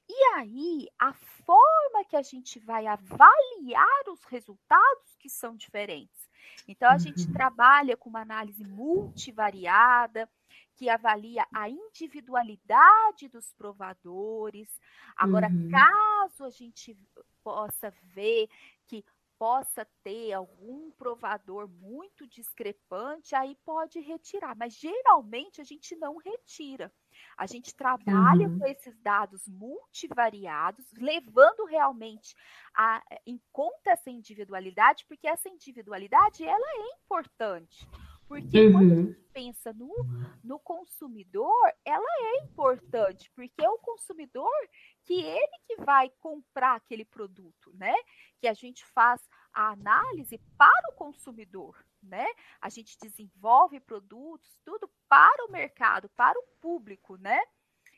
E 0.07 0.23
aí, 0.35 0.87
a 0.99 1.13
forma 1.13 2.05
que 2.07 2.15
a 2.15 2.21
gente 2.21 2.59
vai 2.59 2.85
avaliar 2.85 4.03
os 4.09 4.23
resultados 4.25 5.15
que 5.17 5.29
são 5.29 5.55
diferentes. 5.55 6.29
Então, 6.67 6.89
a 6.89 6.97
gente 6.97 7.25
uhum. 7.25 7.33
trabalha 7.33 7.97
com 7.97 8.09
uma 8.09 8.21
análise 8.21 8.63
multivariada, 8.63 10.29
que 10.75 10.89
avalia 10.89 11.45
a 11.53 11.69
individualidade 11.69 13.27
dos 13.27 13.53
provadores. 13.53 14.67
Agora, 15.15 15.47
uhum. 15.47 15.69
caso 15.69 16.43
a 16.43 16.49
gente 16.49 16.97
possa 17.43 17.93
ver 18.15 18.49
que 18.87 19.05
possa 19.37 19.87
ter 20.03 20.33
algum 20.33 20.91
provador 20.91 21.67
muito 21.67 22.27
discrepante, 22.27 23.33
aí 23.33 23.55
pode 23.65 23.99
retirar, 23.99 24.55
mas 24.55 24.73
geralmente 24.75 25.59
a 25.59 25.63
gente 25.63 25.95
não 25.95 26.17
retira. 26.17 26.91
A 27.37 27.45
gente 27.45 27.75
trabalha 27.75 28.47
uhum. 28.47 28.59
com 28.59 28.65
esses 28.67 28.97
dados 28.99 29.47
multivariados, 29.47 30.85
levando 30.93 31.65
realmente 31.65 32.35
a, 32.75 33.03
em 33.25 33.39
conta 33.51 33.91
essa 33.91 34.09
individualidade, 34.09 35.05
porque 35.07 35.27
essa 35.27 35.49
individualidade 35.49 36.43
ela 36.43 36.67
é 36.67 36.95
importante. 37.03 37.87
Porque 38.31 38.65
uhum. 38.65 38.71
quando 38.71 38.91
a 38.93 38.95
gente 38.95 39.19
pensa 39.33 39.73
no, 39.73 39.93
no 40.41 40.57
consumidor, 40.57 41.73
ela 41.83 42.09
é 42.21 42.45
importante, 42.45 43.29
porque 43.35 43.61
é 43.61 43.69
o 43.69 43.77
consumidor 43.79 44.49
que 45.03 45.21
ele 45.21 45.57
que 45.67 45.75
vai 45.83 46.09
comprar 46.21 46.75
aquele 46.75 47.03
produto, 47.03 47.73
né? 47.73 47.93
Que 48.39 48.47
a 48.47 48.53
gente 48.53 48.85
faz 48.85 49.21
a 49.53 49.71
análise 49.71 50.37
para 50.57 50.91
o 50.91 50.95
consumidor, 50.95 51.75
né? 52.01 52.25
A 52.61 52.69
gente 52.69 52.97
desenvolve 53.01 53.81
produtos, 53.81 54.57
tudo 54.63 54.89
para 55.11 55.45
o 55.45 55.51
mercado, 55.51 56.07
para 56.15 56.39
o 56.39 56.43
público, 56.61 57.17
né? 57.17 57.37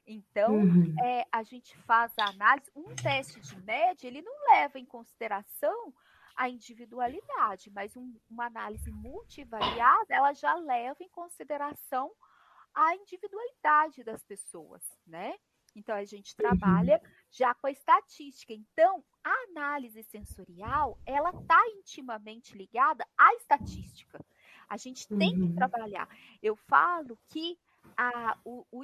Então, 0.08 0.56
uhum. 0.56 0.96
é, 1.00 1.28
a 1.32 1.44
gente 1.44 1.78
faz 1.84 2.12
a 2.18 2.30
análise. 2.30 2.72
Um 2.76 2.96
teste 2.96 3.40
de 3.40 3.56
média, 3.62 4.08
ele 4.08 4.24
não 4.24 4.34
leva 4.50 4.80
em 4.80 4.86
consideração 4.86 5.94
a 6.36 6.50
individualidade, 6.50 7.70
mas 7.70 7.96
um, 7.96 8.20
uma 8.28 8.48
análise 8.48 8.92
multivariada, 8.92 10.08
ela 10.10 10.34
já 10.34 10.56
leva 10.56 11.04
em 11.04 11.10
consideração 11.10 12.12
a 12.74 12.96
individualidade 12.96 14.04
das 14.04 14.24
pessoas, 14.24 14.82
né? 15.06 15.36
Então, 15.76 15.96
a 15.96 16.04
gente 16.04 16.32
uhum. 16.32 16.38
trabalha 16.38 17.00
já 17.30 17.54
com 17.54 17.68
a 17.68 17.72
estatística. 17.72 18.54
Então, 18.54 19.04
a 19.24 19.34
análise 19.52 20.02
sensorial, 20.02 21.00
ela 21.06 21.30
está 21.30 21.62
intimamente 21.78 22.58
ligada 22.58 23.06
à 23.16 23.36
estatística. 23.36 24.20
A 24.68 24.78
gente 24.78 25.08
tem 25.08 25.34
uhum. 25.34 25.50
que 25.50 25.56
trabalhar. 25.56 26.08
Eu 26.42 26.56
falo 26.56 27.18
que 27.30 27.58
a, 27.98 28.38
o, 28.44 28.66
o, 28.72 28.82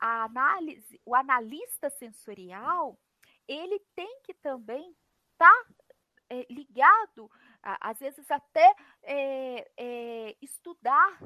a 0.00 0.24
análise, 0.24 1.00
o 1.04 1.14
analista 1.14 1.90
sensorial, 1.90 2.98
ele 3.46 3.80
tem 3.94 4.20
que 4.22 4.34
também 4.34 4.94
estar 5.32 5.64
tá, 5.64 5.66
é, 6.30 6.46
ligado, 6.50 7.30
a, 7.62 7.90
às 7.90 7.98
vezes 7.98 8.30
até 8.30 8.74
é, 9.02 9.70
é, 9.76 10.36
estudar 10.42 11.18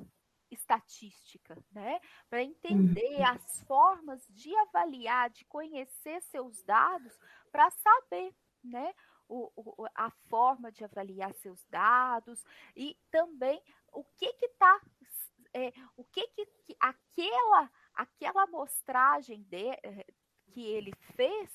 estatística, 0.50 1.56
né? 1.72 1.98
Para 2.28 2.42
entender 2.42 3.16
uhum. 3.16 3.26
as 3.26 3.62
formas 3.62 4.24
de 4.28 4.54
avaliar, 4.56 5.30
de 5.30 5.44
conhecer 5.46 6.20
seus 6.22 6.62
dados, 6.62 7.18
para 7.50 7.70
saber, 7.70 8.34
né? 8.62 8.94
O, 9.28 9.50
o, 9.56 9.86
a 9.94 10.10
forma 10.28 10.70
de 10.70 10.84
avaliar 10.84 11.32
seus 11.34 11.64
dados 11.70 12.44
e 12.76 12.98
também 13.10 13.62
o 13.92 14.04
que 14.16 14.32
que 14.34 14.46
está 14.46 14.80
é, 15.54 15.72
o 15.96 16.04
que, 16.04 16.26
que, 16.28 16.46
que, 16.46 16.76
aquela 16.80 17.70
aquela 17.94 18.44
amostragem 18.44 19.42
de, 19.42 19.68
eh, 19.82 20.06
que 20.50 20.66
ele 20.66 20.92
fez 21.14 21.50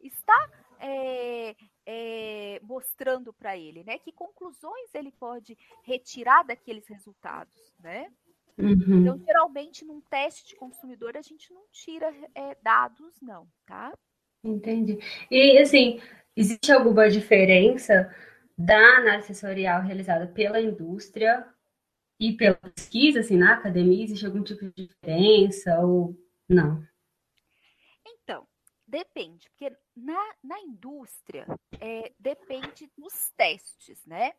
está 0.00 0.50
é, 0.78 1.54
é, 1.84 2.60
mostrando 2.62 3.32
para 3.32 3.56
ele, 3.56 3.84
né? 3.84 3.98
Que 3.98 4.12
conclusões 4.12 4.94
ele 4.94 5.12
pode 5.12 5.58
retirar 5.82 6.42
daqueles 6.44 6.86
resultados, 6.88 7.74
né? 7.80 8.10
Uhum. 8.56 9.00
Então, 9.00 9.18
geralmente, 9.18 9.84
num 9.84 10.00
teste 10.02 10.48
de 10.48 10.56
consumidor, 10.56 11.16
a 11.16 11.22
gente 11.22 11.52
não 11.52 11.62
tira 11.70 12.14
é, 12.34 12.56
dados, 12.62 13.20
não, 13.20 13.48
tá? 13.66 13.92
Entendi. 14.44 14.98
E, 15.30 15.58
assim, 15.58 16.00
existe 16.36 16.72
alguma 16.72 17.10
diferença 17.10 18.14
da 18.56 18.98
análise 18.98 19.28
sensorial 19.28 19.82
realizada 19.82 20.26
pela 20.26 20.60
indústria 20.60 21.46
e 22.20 22.36
pela 22.36 22.54
pesquisa, 22.54 23.20
assim, 23.20 23.38
na 23.38 23.54
academia, 23.54 24.04
existe 24.04 24.26
algum 24.26 24.42
tipo 24.42 24.70
de 24.70 24.86
diferença 24.86 25.80
ou 25.80 26.14
não? 26.46 26.86
Então, 28.06 28.46
depende, 28.86 29.48
porque 29.48 29.74
na, 29.96 30.34
na 30.44 30.60
indústria 30.60 31.46
é, 31.80 32.12
depende 32.18 32.90
dos 32.94 33.30
testes, 33.38 34.04
né? 34.04 34.34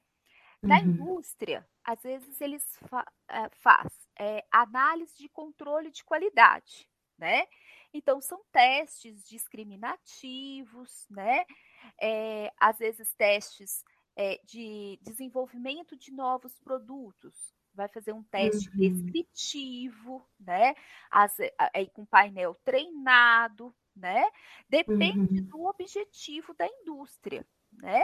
Na 0.61 0.77
uhum. 0.77 0.85
indústria, 0.85 1.67
às 1.83 1.99
vezes 2.03 2.39
eles 2.39 2.63
fa 2.87 3.03
é, 3.27 3.49
faz 3.49 3.91
é, 4.19 4.45
análise 4.51 5.17
de 5.17 5.27
controle 5.27 5.89
de 5.89 6.03
qualidade, 6.03 6.87
né? 7.17 7.47
Então 7.91 8.21
são 8.21 8.43
testes 8.51 9.27
discriminativos, 9.27 11.07
né? 11.09 11.45
É, 11.99 12.53
às 12.59 12.77
vezes 12.77 13.11
testes 13.15 13.83
é, 14.15 14.39
de 14.43 14.99
desenvolvimento 15.01 15.97
de 15.97 16.11
novos 16.11 16.59
produtos, 16.59 17.55
vai 17.73 17.87
fazer 17.87 18.13
um 18.13 18.23
teste 18.23 18.69
uhum. 18.69 18.77
descritivo, 18.77 20.25
né? 20.39 20.75
As, 21.09 21.35
aí 21.73 21.89
com 21.89 22.05
painel 22.05 22.55
treinado, 22.63 23.73
né? 23.95 24.23
Depende 24.69 25.39
uhum. 25.39 25.45
do 25.47 25.65
objetivo 25.65 26.53
da 26.53 26.67
indústria, 26.67 27.45
né? 27.73 28.03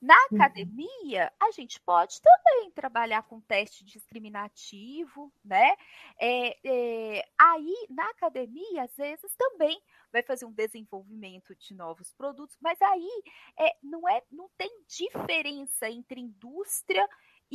Na 0.00 0.14
uhum. 0.30 0.36
academia, 0.36 1.32
a 1.40 1.50
gente 1.50 1.80
pode 1.80 2.20
também 2.22 2.70
trabalhar 2.70 3.22
com 3.24 3.40
teste 3.40 3.84
discriminativo, 3.84 5.32
né? 5.44 5.74
É, 6.20 6.56
é, 6.64 7.28
aí, 7.36 7.86
na 7.90 8.08
academia, 8.10 8.84
às 8.84 8.96
vezes 8.96 9.34
também 9.36 9.80
vai 10.12 10.22
fazer 10.22 10.44
um 10.44 10.52
desenvolvimento 10.52 11.54
de 11.56 11.74
novos 11.74 12.12
produtos, 12.12 12.56
mas 12.60 12.80
aí 12.80 13.22
é, 13.58 13.76
não, 13.82 14.08
é, 14.08 14.22
não 14.30 14.48
tem 14.56 14.70
diferença 14.86 15.90
entre 15.90 16.20
indústria 16.20 17.04
e 17.04 17.08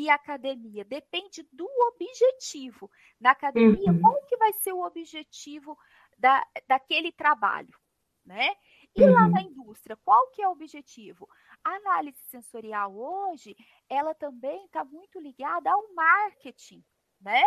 academia. 0.09 0.83
Depende 0.83 1.47
do 1.51 1.67
objetivo. 1.87 2.89
Na 3.19 3.31
academia, 3.31 3.91
uhum. 3.91 4.01
qual 4.01 4.25
que 4.25 4.37
vai 4.37 4.53
ser 4.53 4.73
o 4.73 4.85
objetivo 4.85 5.77
da, 6.17 6.45
daquele 6.67 7.11
trabalho, 7.11 7.77
né? 8.25 8.55
E 8.95 9.03
uhum. 9.03 9.11
lá 9.11 9.27
na 9.27 9.41
indústria, 9.41 9.97
qual 10.03 10.29
que 10.31 10.41
é 10.41 10.47
o 10.47 10.51
objetivo? 10.51 11.27
A 11.63 11.71
análise 11.71 12.21
sensorial 12.25 12.95
hoje, 12.95 13.55
ela 13.89 14.13
também 14.13 14.65
está 14.65 14.83
muito 14.83 15.19
ligada 15.19 15.71
ao 15.71 15.93
marketing, 15.93 16.83
né? 17.19 17.41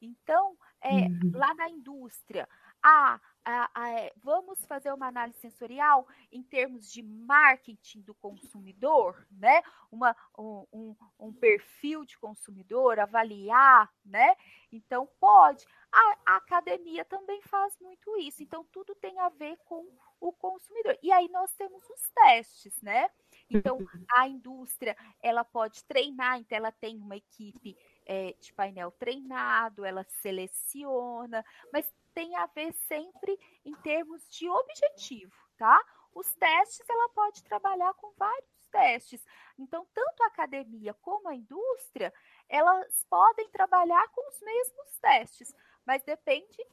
Então, 0.00 0.56
é, 0.80 0.90
uhum. 0.90 1.32
lá 1.34 1.54
na 1.54 1.68
indústria, 1.68 2.48
a 2.82 3.20
a, 3.44 3.70
a, 3.74 3.90
é, 3.90 4.12
vamos 4.16 4.64
fazer 4.66 4.92
uma 4.92 5.08
análise 5.08 5.38
sensorial 5.38 6.06
em 6.30 6.42
termos 6.42 6.90
de 6.90 7.02
marketing 7.02 8.00
do 8.02 8.14
consumidor, 8.14 9.26
né? 9.30 9.62
Uma, 9.90 10.16
um, 10.38 10.94
um, 11.18 11.32
perfil 11.32 12.04
de 12.04 12.16
consumidor, 12.18 12.98
avaliar, 12.98 13.92
né? 14.04 14.34
Então, 14.70 15.08
pode. 15.18 15.66
A, 15.90 16.18
a, 16.26 16.36
academia 16.36 17.04
também 17.04 17.42
faz 17.42 17.76
muito 17.80 18.16
isso. 18.16 18.42
Então, 18.42 18.64
tudo 18.72 18.94
tem 18.94 19.18
a 19.18 19.28
ver 19.28 19.58
com 19.64 19.86
o 20.20 20.32
consumidor. 20.32 20.96
E 21.02 21.10
aí 21.12 21.28
nós 21.28 21.52
temos 21.54 21.82
os 21.90 22.10
testes, 22.10 22.80
né? 22.80 23.10
Então, 23.50 23.78
a 24.10 24.28
indústria, 24.28 24.96
ela 25.22 25.44
pode 25.44 25.84
treinar, 25.84 26.38
então 26.38 26.56
ela 26.56 26.72
tem 26.72 26.96
uma 26.96 27.16
equipe 27.16 27.76
é, 28.06 28.34
de 28.40 28.52
painel 28.54 28.90
treinado, 28.92 29.84
ela 29.84 30.04
seleciona, 30.04 31.44
mas 31.72 31.92
tem 32.14 32.36
a 32.36 32.46
ver 32.46 32.72
sempre 32.72 33.38
em 33.64 33.74
termos 33.76 34.28
de 34.28 34.48
objetivo, 34.48 35.34
tá? 35.56 35.78
Os 36.14 36.34
testes 36.34 36.88
ela 36.88 37.08
pode 37.10 37.42
trabalhar 37.44 37.94
com 37.94 38.12
vários 38.16 38.66
testes. 38.70 39.24
Então, 39.58 39.86
tanto 39.94 40.22
a 40.22 40.26
academia 40.26 40.94
como 40.94 41.28
a 41.28 41.34
indústria, 41.34 42.12
elas 42.48 43.06
podem 43.08 43.48
trabalhar 43.50 44.06
com 44.08 44.28
os 44.28 44.40
mesmos 44.40 44.98
testes, 45.00 45.54
mas 45.86 46.02
depende 46.02 46.64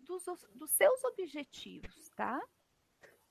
dos, 0.00 0.24
dos 0.54 0.70
seus 0.72 1.02
objetivos, 1.04 2.08
tá? 2.10 2.40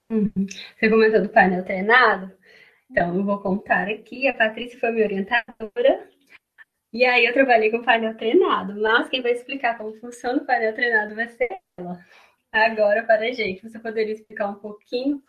Uhum. 0.09 0.31
Você 0.77 0.89
comentou 0.89 1.21
do 1.21 1.29
painel 1.29 1.63
treinado? 1.63 2.37
Então, 2.89 3.15
eu 3.15 3.23
vou 3.23 3.41
contar 3.41 3.87
aqui. 3.87 4.27
A 4.27 4.33
Patrícia 4.33 4.77
foi 4.77 4.91
minha 4.91 5.05
orientadora 5.05 6.09
e 6.93 7.05
aí 7.05 7.25
eu 7.25 7.33
trabalhei 7.33 7.71
com 7.71 7.83
painel 7.83 8.15
treinado, 8.17 8.79
mas 8.81 9.07
quem 9.09 9.21
vai 9.21 9.31
explicar 9.31 9.77
como 9.77 9.93
funciona 9.95 10.41
o 10.41 10.45
painel 10.45 10.73
treinado 10.73 11.15
vai 11.15 11.27
ser 11.29 11.47
ela. 11.77 11.99
Agora, 12.51 13.03
para 13.03 13.27
a 13.27 13.31
gente, 13.31 13.61
você 13.61 13.79
poderia 13.79 14.13
explicar 14.13 14.49
um 14.49 14.55
pouquinho 14.55 15.23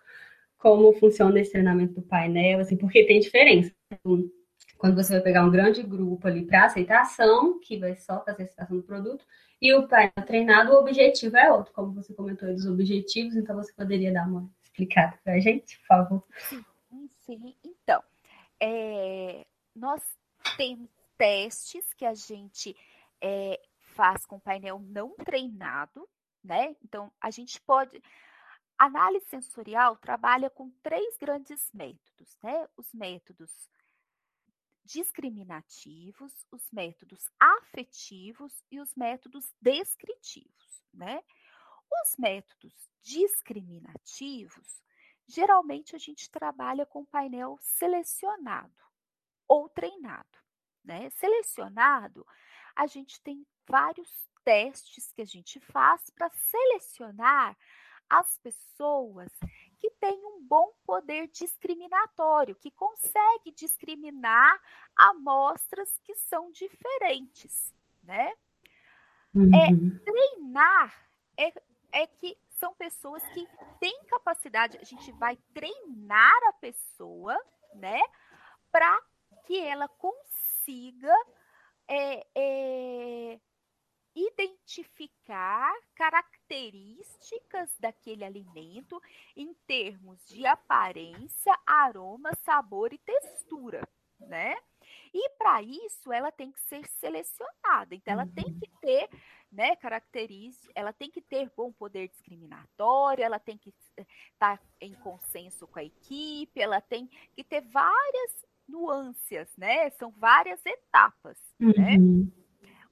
como 0.58 0.92
funciona 0.94 1.40
esse 1.40 1.52
treinamento 1.52 1.94
do 1.94 2.02
painel, 2.02 2.60
assim, 2.60 2.76
porque 2.76 3.04
tem 3.04 3.20
diferença. 3.20 3.72
Quando 4.76 4.96
você 4.96 5.12
vai 5.12 5.22
pegar 5.22 5.44
um 5.44 5.50
grande 5.50 5.82
grupo 5.82 6.26
ali 6.26 6.44
para 6.44 6.64
aceitação, 6.64 7.60
que 7.60 7.78
vai 7.78 7.96
só 7.96 8.24
fazer 8.24 8.42
a 8.42 8.44
aceitação 8.46 8.76
do 8.76 8.82
produto, 8.82 9.24
e 9.60 9.72
o 9.74 9.86
painel 9.86 10.26
treinado, 10.26 10.72
o 10.72 10.80
objetivo 10.80 11.36
é 11.36 11.52
outro, 11.52 11.72
como 11.72 11.94
você 11.94 12.12
comentou 12.12 12.48
aí 12.48 12.54
dos 12.54 12.66
objetivos, 12.66 13.36
então 13.36 13.54
você 13.54 13.72
poderia 13.72 14.12
dar 14.12 14.26
uma 14.26 14.50
explicada 14.64 15.16
para 15.22 15.34
a 15.34 15.38
gente, 15.38 15.78
por 15.78 15.86
favor? 15.86 16.24
Sim, 16.48 16.64
sim. 17.20 17.54
Então, 17.64 18.02
é, 18.60 19.44
nós 19.76 20.02
temos 20.56 20.88
testes 21.22 21.94
que 21.94 22.04
a 22.04 22.14
gente 22.14 22.76
é, 23.20 23.62
faz 23.94 24.26
com 24.26 24.40
painel 24.40 24.80
não 24.80 25.14
treinado, 25.14 26.08
né? 26.42 26.74
Então, 26.82 27.12
a 27.20 27.30
gente 27.30 27.60
pode. 27.60 28.02
análise 28.76 29.24
sensorial 29.26 29.96
trabalha 29.96 30.50
com 30.50 30.68
três 30.82 31.16
grandes 31.18 31.70
métodos, 31.72 32.36
né? 32.42 32.68
Os 32.76 32.92
métodos 32.92 33.70
discriminativos, 34.82 36.44
os 36.50 36.68
métodos 36.72 37.30
afetivos 37.38 38.52
e 38.68 38.80
os 38.80 38.92
métodos 38.96 39.54
descritivos, 39.60 40.82
né? 40.92 41.22
Os 42.02 42.16
métodos 42.18 42.74
discriminativos, 43.00 44.82
geralmente 45.28 45.94
a 45.94 46.00
gente 46.00 46.28
trabalha 46.28 46.84
com 46.84 47.04
painel 47.04 47.56
selecionado 47.60 48.82
ou 49.46 49.68
treinado 49.68 50.41
né, 50.84 51.10
selecionado, 51.10 52.26
a 52.74 52.86
gente 52.86 53.20
tem 53.20 53.46
vários 53.68 54.30
testes 54.44 55.12
que 55.12 55.22
a 55.22 55.26
gente 55.26 55.60
faz 55.60 56.10
para 56.10 56.30
selecionar 56.30 57.56
as 58.08 58.38
pessoas 58.38 59.30
que 59.78 59.90
têm 59.90 60.24
um 60.24 60.42
bom 60.42 60.72
poder 60.84 61.28
discriminatório, 61.28 62.54
que 62.54 62.70
consegue 62.70 63.50
discriminar 63.54 64.60
amostras 64.94 65.98
que 66.04 66.14
são 66.14 66.50
diferentes, 66.52 67.72
né? 68.02 68.32
É, 69.34 69.38
uhum. 69.38 69.50
É, 69.54 70.04
treinar 70.04 71.08
é, 71.38 71.52
é 71.92 72.06
que 72.06 72.36
são 72.50 72.74
pessoas 72.74 73.22
que 73.28 73.48
têm 73.80 74.04
capacidade, 74.04 74.78
a 74.78 74.84
gente 74.84 75.10
vai 75.12 75.36
treinar 75.54 76.38
a 76.48 76.52
pessoa, 76.52 77.36
né, 77.74 78.00
para 78.70 79.00
que 79.46 79.58
ela 79.58 79.88
consiga 79.88 80.41
é, 81.88 82.26
é, 82.34 83.40
identificar 84.14 85.72
características 85.94 87.74
daquele 87.78 88.24
alimento 88.24 89.00
em 89.36 89.54
termos 89.66 90.26
de 90.28 90.46
aparência, 90.46 91.52
aroma, 91.66 92.34
sabor 92.44 92.92
e 92.92 92.98
textura, 92.98 93.86
né? 94.20 94.54
E 95.14 95.30
para 95.30 95.62
isso 95.62 96.12
ela 96.12 96.30
tem 96.30 96.50
que 96.50 96.60
ser 96.60 96.86
selecionada. 96.86 97.94
Então 97.94 98.14
ela 98.14 98.26
tem 98.26 98.44
uhum. 98.44 98.58
que 98.58 98.70
ter, 98.80 99.08
né, 99.50 99.76
características, 99.76 100.70
ela 100.74 100.92
tem 100.92 101.10
que 101.10 101.20
ter 101.20 101.50
bom 101.56 101.72
poder 101.72 102.08
discriminatório, 102.08 103.24
ela 103.24 103.38
tem 103.38 103.58
que 103.58 103.74
estar 103.96 104.58
tá 104.58 104.60
em 104.80 104.94
consenso 104.94 105.66
com 105.66 105.78
a 105.78 105.84
equipe, 105.84 106.60
ela 106.60 106.80
tem 106.80 107.06
que 107.34 107.44
ter 107.44 107.60
várias 107.62 108.46
nuances, 108.72 109.54
né? 109.56 109.90
São 109.90 110.10
várias 110.10 110.64
etapas, 110.64 111.38
né? 111.60 111.96
uhum. 111.96 112.24
né? 112.24 112.42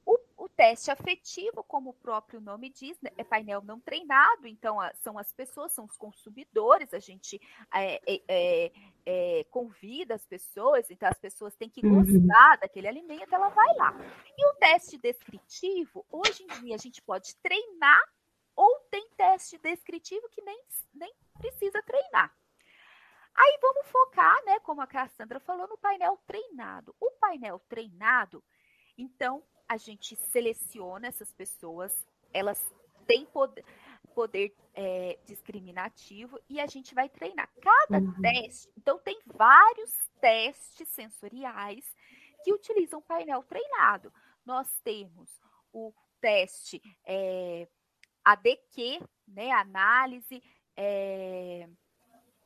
O, 0.06 0.18
o, 0.44 0.48
teste 0.48 0.90
afetivo, 0.90 1.62
como 1.62 1.90
o 1.90 1.94
próprio 1.94 2.40
nome 2.40 2.70
diz, 2.70 2.98
né, 3.00 3.10
é 3.16 3.22
painel 3.22 3.62
não 3.62 3.78
treinado, 3.78 4.46
então 4.46 4.80
a, 4.80 4.92
são 4.94 5.16
as 5.16 5.32
pessoas, 5.32 5.72
são 5.72 5.84
os 5.84 5.96
consumidores, 5.96 6.92
a 6.92 6.98
gente 6.98 7.40
é, 7.72 8.00
é, 8.06 8.22
é, 8.26 8.72
é 9.06 9.44
convida 9.50 10.14
as 10.14 10.26
pessoas, 10.26 10.90
então 10.90 11.08
as 11.08 11.18
pessoas 11.18 11.54
têm 11.54 11.68
que 11.68 11.86
uhum. 11.86 12.02
gostar 12.02 12.56
daquele 12.56 12.88
alimento, 12.88 13.32
ela 13.32 13.50
vai 13.50 13.76
lá. 13.76 13.94
E 14.36 14.46
o 14.46 14.54
teste 14.54 14.98
descritivo, 14.98 16.04
hoje 16.10 16.42
em 16.42 16.60
dia 16.60 16.74
a 16.74 16.78
gente 16.78 17.00
pode 17.02 17.36
treinar 17.36 18.02
ou 18.56 18.80
tem 18.90 19.08
teste 19.16 19.58
descritivo 19.58 20.28
que 20.30 20.42
nem, 20.42 20.60
nem 20.92 21.14
precisa 21.38 21.80
treinar. 21.82 22.34
Aí 23.34 23.58
vamos 23.60 23.86
focar, 23.88 24.44
né, 24.44 24.58
como 24.60 24.80
a 24.80 24.86
Cassandra 24.86 25.40
falou, 25.40 25.68
no 25.68 25.78
painel 25.78 26.18
treinado. 26.26 26.94
O 27.00 27.10
painel 27.12 27.58
treinado, 27.68 28.42
então, 28.96 29.42
a 29.68 29.76
gente 29.76 30.16
seleciona 30.16 31.06
essas 31.06 31.32
pessoas, 31.32 31.94
elas 32.32 32.60
têm 33.06 33.24
poder, 33.26 33.64
poder 34.14 34.54
é, 34.74 35.18
discriminativo 35.24 36.38
e 36.48 36.60
a 36.60 36.66
gente 36.66 36.94
vai 36.94 37.08
treinar. 37.08 37.48
Cada 37.60 38.04
uhum. 38.04 38.20
teste, 38.20 38.68
então 38.76 38.98
tem 38.98 39.20
vários 39.26 39.92
testes 40.20 40.88
sensoriais 40.88 41.84
que 42.44 42.52
utilizam 42.52 43.00
painel 43.02 43.42
treinado. 43.44 44.12
Nós 44.44 44.68
temos 44.82 45.40
o 45.72 45.92
teste 46.20 46.82
é, 47.06 47.68
ADQ, 48.24 49.00
né, 49.26 49.50
análise 49.52 50.42
é, 50.76 51.68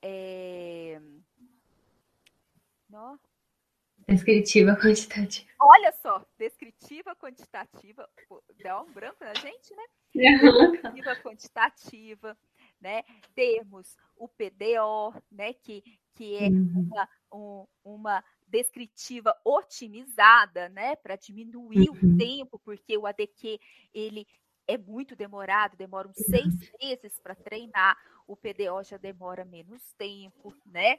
é... 0.05 1.01
No... 2.91 3.19
Descritiva 4.07 4.77
quantitativa. 4.77 5.51
Olha 5.59 5.91
só, 5.93 6.25
descritiva 6.39 7.17
quantitativa. 7.17 8.09
dá 8.63 8.83
um 8.83 8.93
branco 8.93 9.25
na 9.25 9.33
gente, 9.35 9.75
né? 9.75 9.85
Descritiva 10.15 11.17
quantitativa, 11.17 12.37
né? 12.81 13.03
Temos 13.35 13.97
o 14.15 14.29
PDO, 14.29 15.15
né? 15.33 15.55
Que, 15.55 15.83
que 16.13 16.37
é 16.37 16.49
uhum. 16.49 16.91
uma, 16.91 17.09
um, 17.33 17.67
uma 17.83 18.25
descritiva 18.47 19.35
otimizada, 19.43 20.69
né? 20.69 20.97
Para 20.97 21.17
diminuir 21.17 21.89
uhum. 21.89 22.15
o 22.15 22.19
tempo, 22.19 22.59
porque 22.59 22.99
o 22.99 23.07
ADQ 23.07 23.59
ele 23.95 24.27
é 24.67 24.79
muito 24.79 25.15
demorado, 25.15 25.77
demora 25.77 26.09
uns 26.09 26.17
seis 26.17 26.55
meses 26.81 27.19
para 27.21 27.35
treinar, 27.35 27.97
o 28.27 28.37
PDO 28.37 28.83
já 28.83 28.97
demora 28.97 29.45
menos 29.45 29.83
tempo, 29.99 30.55
né? 30.67 30.99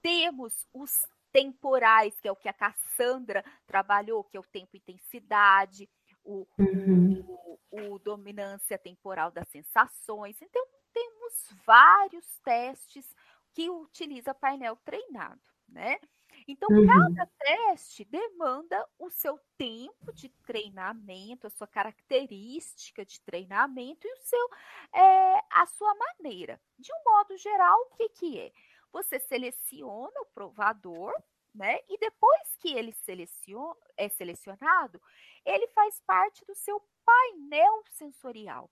Temos 0.00 0.66
os 0.72 0.92
temporais, 1.30 2.18
que 2.20 2.28
é 2.28 2.32
o 2.32 2.36
que 2.36 2.48
a 2.48 2.52
Cassandra 2.52 3.44
trabalhou, 3.66 4.24
que 4.24 4.36
é 4.36 4.40
o 4.40 4.44
tempo 4.44 4.76
intensidade, 4.76 5.88
o, 6.24 6.46
uhum. 6.58 7.24
o, 7.70 7.94
o 7.94 7.98
dominância 7.98 8.78
temporal 8.78 9.30
das 9.30 9.48
sensações. 9.48 10.40
Então, 10.40 10.64
temos 10.92 11.62
vários 11.66 12.26
testes 12.44 13.06
que 13.54 13.68
utiliza 13.70 14.34
painel 14.34 14.76
treinado, 14.84 15.40
né? 15.68 15.98
Então, 16.46 16.68
uhum. 16.70 16.86
cada 16.86 17.30
teste 17.38 18.04
demanda 18.04 18.88
o 18.98 19.10
seu 19.10 19.38
tempo 19.56 20.12
de 20.12 20.28
treinamento, 20.44 21.46
a 21.46 21.50
sua 21.50 21.66
característica 21.66 23.04
de 23.04 23.20
treinamento 23.20 24.06
e 24.06 24.12
o 24.12 24.16
seu, 24.18 24.48
é, 24.94 25.40
a 25.50 25.66
sua 25.66 25.94
maneira. 25.94 26.60
De 26.78 26.92
um 26.92 27.10
modo 27.10 27.36
geral, 27.36 27.78
o 27.80 27.96
que, 27.96 28.08
que 28.10 28.40
é? 28.40 28.52
Você 28.92 29.18
seleciona 29.18 30.20
o 30.20 30.26
provador, 30.34 31.12
né? 31.54 31.78
E 31.88 31.98
depois 31.98 32.56
que 32.58 32.74
ele 32.74 32.92
seleciona, 32.92 33.76
é 33.96 34.08
selecionado, 34.08 35.00
ele 35.44 35.66
faz 35.68 36.00
parte 36.06 36.44
do 36.44 36.54
seu 36.54 36.82
painel 37.04 37.82
sensorial. 37.90 38.70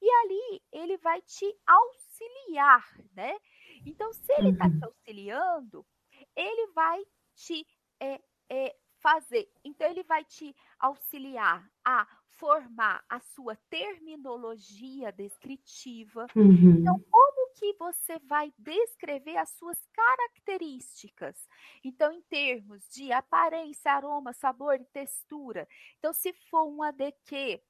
E 0.00 0.08
ali 0.08 0.62
ele 0.72 0.96
vai 0.98 1.20
te 1.22 1.56
auxiliar, 1.66 2.86
né? 3.12 3.36
Então, 3.84 4.12
se 4.12 4.32
ele 4.38 4.50
está 4.50 4.66
uhum. 4.66 4.78
te 4.78 4.84
auxiliando, 4.84 5.86
ele 6.36 6.72
vai 6.72 7.02
te 7.34 7.66
é, 8.00 8.20
é, 8.48 8.76
fazer, 9.00 9.50
então 9.64 9.88
ele 9.88 10.02
vai 10.02 10.24
te 10.24 10.54
auxiliar 10.78 11.68
a 11.84 12.06
formar 12.38 13.04
a 13.08 13.18
sua 13.18 13.56
terminologia 13.68 15.10
descritiva. 15.12 16.26
Uhum. 16.34 16.78
Então, 16.78 16.98
como 17.10 17.52
que 17.54 17.74
você 17.74 18.18
vai 18.20 18.52
descrever 18.56 19.36
as 19.36 19.50
suas 19.50 19.78
características? 19.92 21.48
Então, 21.82 22.12
em 22.12 22.22
termos 22.22 22.88
de 22.88 23.12
aparência, 23.12 23.92
aroma, 23.92 24.32
sabor 24.32 24.80
e 24.80 24.84
textura. 24.84 25.68
Então, 25.98 26.12
se 26.12 26.32
for 26.48 26.64
um 26.64 26.82
ADQ, 26.82 27.60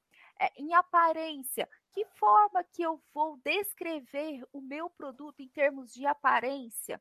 é, 0.41 0.53
em 0.57 0.75
aparência, 0.75 1.69
que 1.93 2.05
forma 2.05 2.63
que 2.63 2.83
eu 2.83 3.01
vou 3.13 3.39
descrever 3.39 4.47
o 4.53 4.61
meu 4.61 4.89
produto 4.91 5.41
em 5.41 5.49
termos 5.49 5.93
de 5.93 6.07
aparência? 6.07 7.01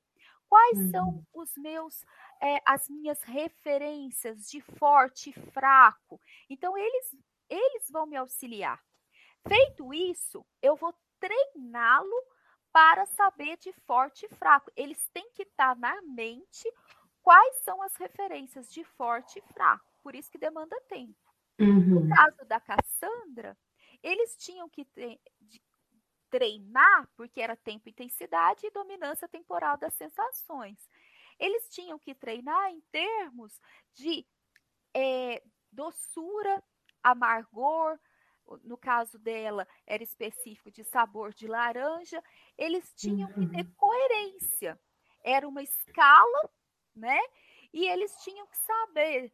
Quais 0.50 0.78
uhum. 0.78 0.92
são 0.92 1.28
os 1.34 1.52
meus, 1.58 2.06
é, 2.42 2.62
as 2.66 2.88
minhas 2.90 3.22
referências 3.24 4.50
de 4.50 4.62
forte 4.62 5.30
e 5.30 5.52
fraco? 5.52 6.20
Então, 6.50 6.78
eles, 6.78 7.16
eles 7.50 7.90
vão 7.92 8.06
me 8.06 8.16
auxiliar. 8.16 8.82
Feito 9.48 9.94
isso, 9.94 10.46
eu 10.62 10.76
vou 10.76 10.94
treiná-lo 11.20 12.24
para 12.72 13.06
saber 13.08 13.58
de 13.58 13.74
forte 13.86 14.26
e 14.26 14.36
fraco. 14.36 14.72
Eles 14.76 15.08
têm 15.14 15.30
que 15.34 15.44
estar 15.44 15.76
na 15.76 16.02
mente 16.04 16.72
quais 17.22 17.58
são 17.64 17.82
as 17.82 17.96
referências 17.96 18.72
de 18.72 18.84
forte 18.84 19.40
e 19.40 19.54
fraco. 19.54 19.92
Por 20.02 20.16
isso 20.16 20.32
que 20.32 20.38
demanda 20.38 20.80
tempo. 20.88 21.16
Uhum. 21.60 22.02
No 22.02 22.16
caso 22.16 22.46
da 22.46 22.60
Cassandra, 22.60 23.58
eles 24.04 24.38
tinham 24.38 24.70
que 24.70 24.86
ter, 24.86 25.20
treinar, 26.30 27.08
porque 27.16 27.42
era 27.42 27.56
tempo 27.56 27.88
e 27.88 27.92
intensidade, 27.92 28.66
e 28.66 28.72
dominância 28.72 29.28
temporal 29.28 29.78
das 29.78 29.94
sensações. 29.94 30.78
Eles 31.40 31.70
tinham 31.70 32.00
que 32.00 32.16
treinar 32.16 32.72
em 32.72 32.82
termos 32.92 33.62
de 33.94 34.26
é, 34.94 35.42
doçura, 35.72 36.63
amargor, 37.04 38.00
no 38.63 38.78
caso 38.78 39.20
dela 39.20 39.68
era 39.86 40.04
específico 40.04 40.72
de 40.72 40.84
sabor 40.84 41.34
de 41.34 41.48
laranja, 41.48 42.24
eles 42.58 42.94
tinham 42.96 43.28
que 43.34 43.46
ter 43.48 43.66
uhum. 43.66 43.74
coerência. 43.76 44.80
Era 45.24 45.48
uma 45.48 45.62
escala, 45.62 46.50
né? 46.96 47.20
E 47.74 47.86
eles 47.86 48.16
tinham 48.24 48.48
que 48.48 48.58
saber 48.58 49.32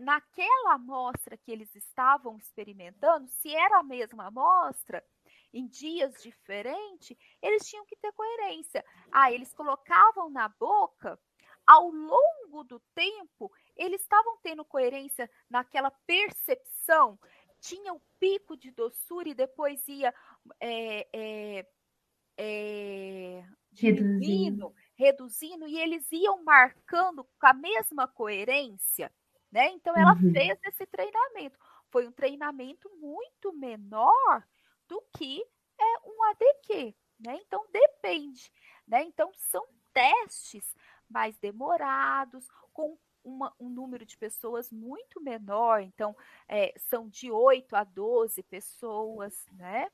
naquela 0.00 0.74
amostra 0.74 1.36
que 1.36 1.52
eles 1.52 1.74
estavam 1.76 2.36
experimentando, 2.36 3.28
se 3.28 3.54
era 3.54 3.78
a 3.78 3.82
mesma 3.82 4.26
amostra, 4.26 5.04
em 5.52 5.66
dias 5.66 6.22
diferentes, 6.22 7.16
eles 7.40 7.68
tinham 7.68 7.84
que 7.86 7.96
ter 7.96 8.12
coerência. 8.12 8.84
Ah, 9.10 9.30
eles 9.30 9.52
colocavam 9.52 10.30
na 10.30 10.48
boca, 10.48 11.18
ao 11.66 11.90
longo 11.90 12.64
do 12.64 12.80
tempo, 12.94 13.52
eles 13.76 14.02
estavam 14.02 14.36
tendo 14.42 14.64
coerência 14.64 15.30
naquela 15.48 15.90
percepção, 15.90 17.18
tinha 17.60 17.92
o 17.94 18.02
pico 18.18 18.56
de 18.56 18.70
doçura 18.72 19.28
e 19.28 19.34
depois 19.34 19.86
ia 19.86 20.12
é, 20.60 21.08
é, 21.12 21.66
é, 22.36 23.44
diminuindo, 23.70 24.74
reduzindo, 24.96 25.68
e 25.68 25.78
eles 25.78 26.10
iam 26.10 26.42
marcando 26.42 27.24
com 27.38 27.46
a 27.46 27.54
mesma 27.54 28.08
coerência. 28.08 29.12
Né? 29.50 29.68
Então, 29.70 29.94
ela 29.96 30.14
uhum. 30.14 30.32
fez 30.32 30.58
esse 30.64 30.86
treinamento. 30.86 31.58
Foi 31.90 32.08
um 32.08 32.12
treinamento 32.12 32.90
muito 32.98 33.52
menor 33.52 34.42
do 34.92 35.02
que 35.16 35.42
é 35.80 35.98
um 36.06 36.22
ADQ, 36.24 36.94
né? 37.18 37.40
Então 37.46 37.66
depende, 37.72 38.52
né? 38.86 39.02
Então 39.04 39.32
são 39.34 39.66
testes 39.90 40.76
mais 41.08 41.38
demorados, 41.38 42.46
com 42.74 42.98
uma, 43.24 43.54
um 43.58 43.70
número 43.70 44.04
de 44.04 44.18
pessoas 44.18 44.70
muito 44.70 45.22
menor, 45.22 45.80
então 45.80 46.14
é, 46.46 46.74
são 46.76 47.08
de 47.08 47.30
8 47.30 47.74
a 47.74 47.84
12 47.84 48.42
pessoas, 48.42 49.34
né? 49.52 49.88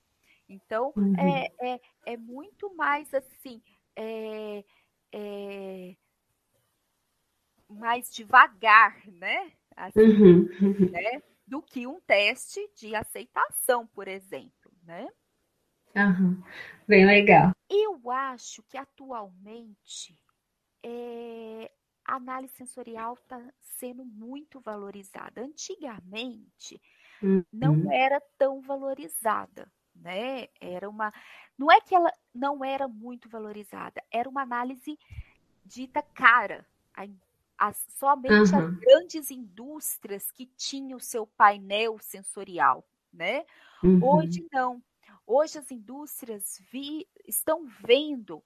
Então, 0.48 0.92
uhum. 0.96 1.14
é, 1.16 1.74
é, 1.74 1.80
é 2.06 2.16
muito 2.16 2.74
mais 2.74 3.12
assim, 3.14 3.62
é, 3.94 4.64
é, 5.12 5.96
mais 7.68 8.12
devagar, 8.12 9.06
né? 9.06 9.52
Assim, 9.76 10.00
uhum. 10.00 10.90
né? 10.90 11.22
Do 11.46 11.62
que 11.62 11.86
um 11.86 12.00
teste 12.00 12.60
de 12.74 12.94
aceitação, 12.94 13.86
por 13.86 14.08
exemplo, 14.08 14.57
né? 14.88 15.06
Uhum. 15.94 16.42
Bem 16.86 17.04
legal. 17.04 17.52
Eu 17.68 18.10
acho 18.10 18.62
que 18.62 18.78
atualmente 18.78 20.18
é, 20.82 21.70
a 22.06 22.14
análise 22.14 22.54
sensorial 22.54 23.12
está 23.14 23.38
sendo 23.60 24.02
muito 24.02 24.60
valorizada. 24.60 25.42
Antigamente 25.42 26.80
uhum. 27.22 27.44
não 27.52 27.92
era 27.92 28.18
tão 28.38 28.62
valorizada, 28.62 29.70
né? 29.94 30.48
Era 30.58 30.88
uma, 30.88 31.12
não 31.58 31.70
é 31.70 31.82
que 31.82 31.94
ela 31.94 32.10
não 32.34 32.64
era 32.64 32.88
muito 32.88 33.28
valorizada, 33.28 34.02
era 34.10 34.28
uma 34.28 34.42
análise 34.42 34.98
dita 35.64 36.00
cara. 36.00 36.66
As, 37.58 37.76
somente 37.98 38.54
uhum. 38.54 38.68
as 38.68 38.74
grandes 38.76 39.30
indústrias 39.30 40.30
que 40.30 40.46
tinham 40.46 40.96
o 40.96 41.02
seu 41.02 41.26
painel 41.26 41.98
sensorial, 41.98 42.88
né? 43.12 43.44
Uhum. 43.82 44.00
Hoje 44.02 44.46
não. 44.52 44.82
Hoje 45.26 45.58
as 45.58 45.70
indústrias 45.70 46.58
vi, 46.70 47.06
estão 47.26 47.66
vendo 47.84 48.42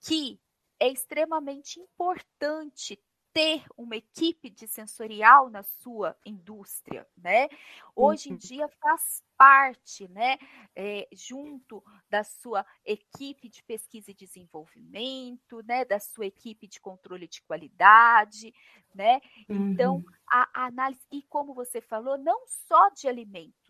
que 0.00 0.40
é 0.80 0.88
extremamente 0.88 1.78
importante 1.80 3.00
ter 3.34 3.64
uma 3.76 3.96
equipe 3.96 4.48
de 4.48 4.68
sensorial 4.68 5.50
na 5.50 5.64
sua 5.64 6.16
indústria, 6.24 7.04
né? 7.16 7.48
Hoje 7.94 8.28
em 8.28 8.32
uhum. 8.32 8.38
dia 8.38 8.68
faz 8.80 9.24
parte, 9.36 10.06
né, 10.08 10.38
é, 10.76 11.08
junto 11.12 11.82
da 12.08 12.22
sua 12.22 12.64
equipe 12.84 13.48
de 13.48 13.60
pesquisa 13.64 14.12
e 14.12 14.14
desenvolvimento, 14.14 15.60
né, 15.64 15.84
da 15.84 15.98
sua 15.98 16.26
equipe 16.26 16.68
de 16.68 16.80
controle 16.80 17.26
de 17.26 17.42
qualidade, 17.42 18.54
né? 18.94 19.20
Então, 19.48 19.96
uhum. 19.96 20.04
a, 20.30 20.48
a 20.54 20.66
análise, 20.66 21.04
e 21.10 21.20
como 21.22 21.52
você 21.52 21.80
falou, 21.80 22.16
não 22.16 22.46
só 22.46 22.88
de 22.90 23.08
alimentos, 23.08 23.63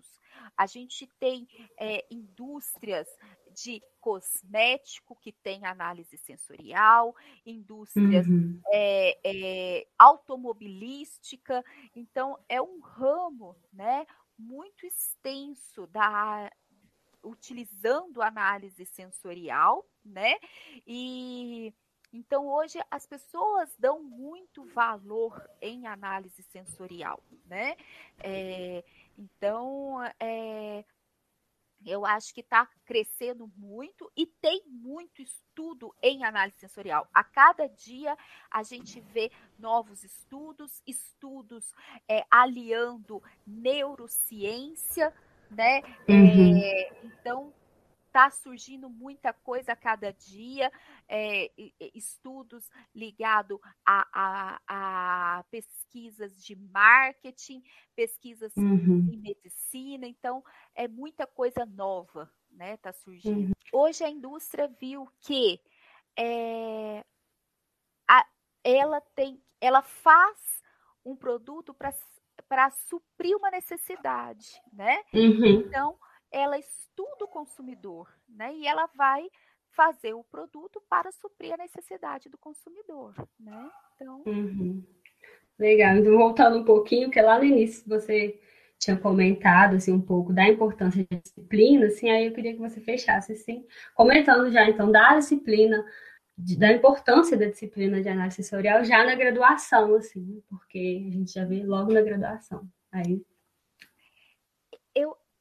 a 0.56 0.66
gente 0.66 1.08
tem 1.18 1.46
é, 1.78 2.04
indústrias 2.10 3.08
de 3.54 3.82
cosmético 4.00 5.16
que 5.16 5.32
tem 5.32 5.64
análise 5.64 6.16
sensorial, 6.18 7.14
indústrias 7.46 8.26
uhum. 8.26 8.60
é, 8.72 9.18
é, 9.24 9.86
automobilística. 9.98 11.64
Então, 11.94 12.38
é 12.48 12.60
um 12.60 12.80
ramo 12.80 13.56
né, 13.72 14.06
muito 14.36 14.86
extenso 14.86 15.86
da 15.86 16.50
utilizando 17.22 18.20
análise 18.20 18.84
sensorial, 18.84 19.86
né? 20.04 20.34
E 20.86 21.72
então 22.12 22.46
hoje 22.46 22.78
as 22.90 23.06
pessoas 23.06 23.74
dão 23.78 24.02
muito 24.02 24.62
valor 24.66 25.42
em 25.60 25.86
análise 25.86 26.42
sensorial, 26.42 27.22
né? 27.46 27.76
É, 28.20 28.84
então 29.18 30.02
é, 30.20 30.84
eu 31.86 32.06
acho 32.06 32.32
que 32.32 32.40
está 32.40 32.66
crescendo 32.84 33.50
muito 33.56 34.10
e 34.16 34.26
tem 34.26 34.62
muito 34.66 35.20
estudo 35.20 35.94
em 36.02 36.24
análise 36.24 36.58
sensorial. 36.58 37.08
A 37.12 37.22
cada 37.22 37.66
dia 37.68 38.16
a 38.50 38.62
gente 38.62 39.00
vê 39.00 39.30
novos 39.58 40.02
estudos, 40.02 40.82
estudos 40.86 41.74
é, 42.08 42.24
aliando 42.30 43.22
neurociência, 43.46 45.12
né? 45.50 45.82
Uhum. 46.08 46.58
É, 46.62 46.92
então 47.04 47.52
está 48.14 48.30
surgindo 48.30 48.88
muita 48.88 49.32
coisa 49.32 49.72
a 49.72 49.76
cada 49.76 50.12
dia, 50.12 50.70
é, 51.08 51.50
estudos 51.92 52.70
ligados 52.94 53.58
a, 53.84 54.06
a, 54.12 54.60
a, 54.68 55.42
pesquisas 55.50 56.40
de 56.44 56.54
marketing, 56.54 57.60
pesquisas 57.96 58.56
uhum. 58.56 59.10
em 59.12 59.16
medicina, 59.16 60.06
então 60.06 60.44
é 60.76 60.86
muita 60.86 61.26
coisa 61.26 61.66
nova, 61.66 62.30
né? 62.52 62.74
Está 62.74 62.92
surgindo. 62.92 63.48
Uhum. 63.48 63.52
Hoje 63.72 64.04
a 64.04 64.08
indústria 64.08 64.68
viu 64.68 65.08
que 65.18 65.60
é, 66.16 67.04
a, 68.08 68.24
ela 68.62 69.00
tem, 69.00 69.42
ela 69.60 69.82
faz 69.82 70.62
um 71.04 71.16
produto 71.16 71.74
para 71.74 72.70
suprir 72.70 73.36
uma 73.36 73.50
necessidade, 73.50 74.62
né? 74.72 75.02
Uhum. 75.12 75.46
Então 75.46 75.98
ela 76.34 76.58
estuda 76.58 77.24
o 77.24 77.28
consumidor, 77.28 78.12
né? 78.28 78.52
E 78.56 78.66
ela 78.66 78.86
vai 78.96 79.30
fazer 79.70 80.14
o 80.14 80.24
produto 80.24 80.82
para 80.88 81.12
suprir 81.12 81.54
a 81.54 81.56
necessidade 81.56 82.28
do 82.28 82.36
consumidor, 82.36 83.14
né? 83.38 83.70
Então. 83.94 84.22
Uhum. 84.26 84.84
Legal. 85.56 85.96
Então, 85.96 86.18
voltando 86.18 86.58
um 86.58 86.64
pouquinho, 86.64 87.06
porque 87.06 87.22
lá 87.22 87.38
no 87.38 87.44
início 87.44 87.88
você 87.88 88.38
tinha 88.76 88.96
comentado 88.96 89.76
assim 89.76 89.92
um 89.92 90.00
pouco 90.00 90.32
da 90.32 90.48
importância 90.48 91.06
da 91.08 91.16
disciplina, 91.16 91.86
assim, 91.86 92.10
aí 92.10 92.26
eu 92.26 92.32
queria 92.32 92.52
que 92.52 92.58
você 92.58 92.80
fechasse 92.80 93.32
assim, 93.32 93.64
comentando 93.94 94.50
já 94.50 94.68
então 94.68 94.90
da 94.90 95.16
disciplina, 95.16 95.84
de, 96.36 96.58
da 96.58 96.72
importância 96.72 97.36
da 97.36 97.46
disciplina 97.46 98.02
de 98.02 98.08
análise 98.08 98.36
sensorial 98.36 98.84
já 98.84 99.04
na 99.04 99.14
graduação, 99.14 99.94
assim, 99.94 100.42
porque 100.48 101.06
a 101.08 101.10
gente 101.12 101.32
já 101.32 101.44
vê 101.44 101.62
logo 101.62 101.92
na 101.92 102.02
graduação. 102.02 102.68
Aí 102.90 103.24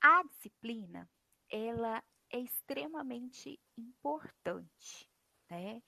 a 0.04 0.22
disciplina, 0.24 1.10
ela 1.50 2.04
é 2.30 2.40
extremamente 2.40 3.58
importante, 3.78 5.10
né? 5.50 5.82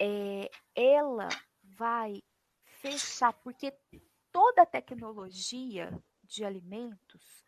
É, 0.00 0.50
ela 0.74 1.28
vai 1.62 2.22
fechar, 2.64 3.34
porque 3.34 3.76
toda 4.32 4.62
a 4.62 4.66
tecnologia 4.66 5.92
de 6.22 6.42
alimentos, 6.42 7.44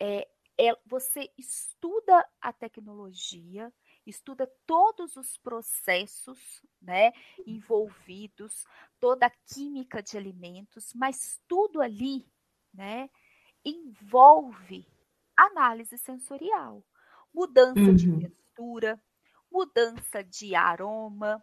é, 0.00 0.28
é, 0.58 0.74
você 0.86 1.30
estuda 1.36 2.24
a 2.40 2.52
tecnologia, 2.52 3.72
estuda 4.06 4.46
todos 4.64 5.16
os 5.16 5.36
processos 5.36 6.64
né, 6.80 7.12
envolvidos, 7.46 8.64
toda 9.00 9.26
a 9.26 9.30
química 9.30 10.00
de 10.00 10.16
alimentos, 10.16 10.94
mas 10.94 11.40
tudo 11.48 11.82
ali 11.82 12.24
né, 12.72 13.10
envolve 13.64 14.86
análise 15.36 15.98
sensorial, 15.98 16.82
mudança 17.32 17.80
uhum. 17.80 17.94
de 17.94 18.28
textura, 18.28 19.00
mudança 19.50 20.24
de 20.24 20.54
aroma, 20.54 21.42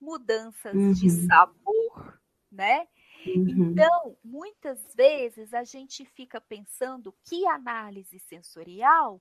mudanças 0.00 0.74
uhum. 0.74 0.92
de 0.92 1.10
sabor, 1.10 2.20
né? 2.50 2.86
Uhum. 3.26 3.70
Então, 3.72 4.16
muitas 4.22 4.94
vezes 4.94 5.54
a 5.54 5.64
gente 5.64 6.04
fica 6.04 6.40
pensando 6.40 7.14
que 7.24 7.46
análise 7.46 8.18
sensorial 8.18 9.20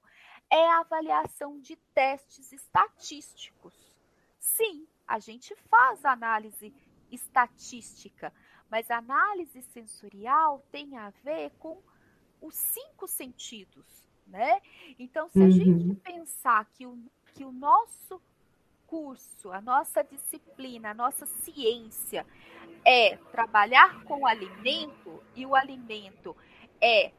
é 0.49 0.69
a 0.71 0.79
avaliação 0.79 1.59
de 1.59 1.75
testes 1.93 2.51
estatísticos. 2.51 3.73
Sim, 4.37 4.85
a 5.07 5.19
gente 5.19 5.55
faz 5.69 6.03
análise 6.03 6.73
estatística, 7.09 8.33
mas 8.69 8.91
a 8.91 8.97
análise 8.97 9.61
sensorial 9.61 10.65
tem 10.71 10.97
a 10.97 11.11
ver 11.23 11.51
com 11.59 11.81
os 12.43 12.55
cinco 12.55 13.07
sentidos, 13.07 13.85
né? 14.27 14.61
Então, 14.99 15.29
se 15.29 15.39
a 15.39 15.45
uhum. 15.45 15.51
gente 15.51 15.95
pensar 16.01 16.65
que 16.73 16.85
o, 16.85 16.97
que 17.33 17.45
o 17.45 17.51
nosso 17.51 18.21
curso, 18.85 19.51
a 19.51 19.61
nossa 19.61 20.03
disciplina, 20.03 20.91
a 20.91 20.93
nossa 20.93 21.25
ciência 21.25 22.27
é 22.85 23.15
trabalhar 23.31 24.03
com 24.03 24.21
o 24.21 24.27
alimento 24.27 25.23
e 25.35 25.45
o 25.45 25.55
alimento 25.55 26.35
é 26.81 27.11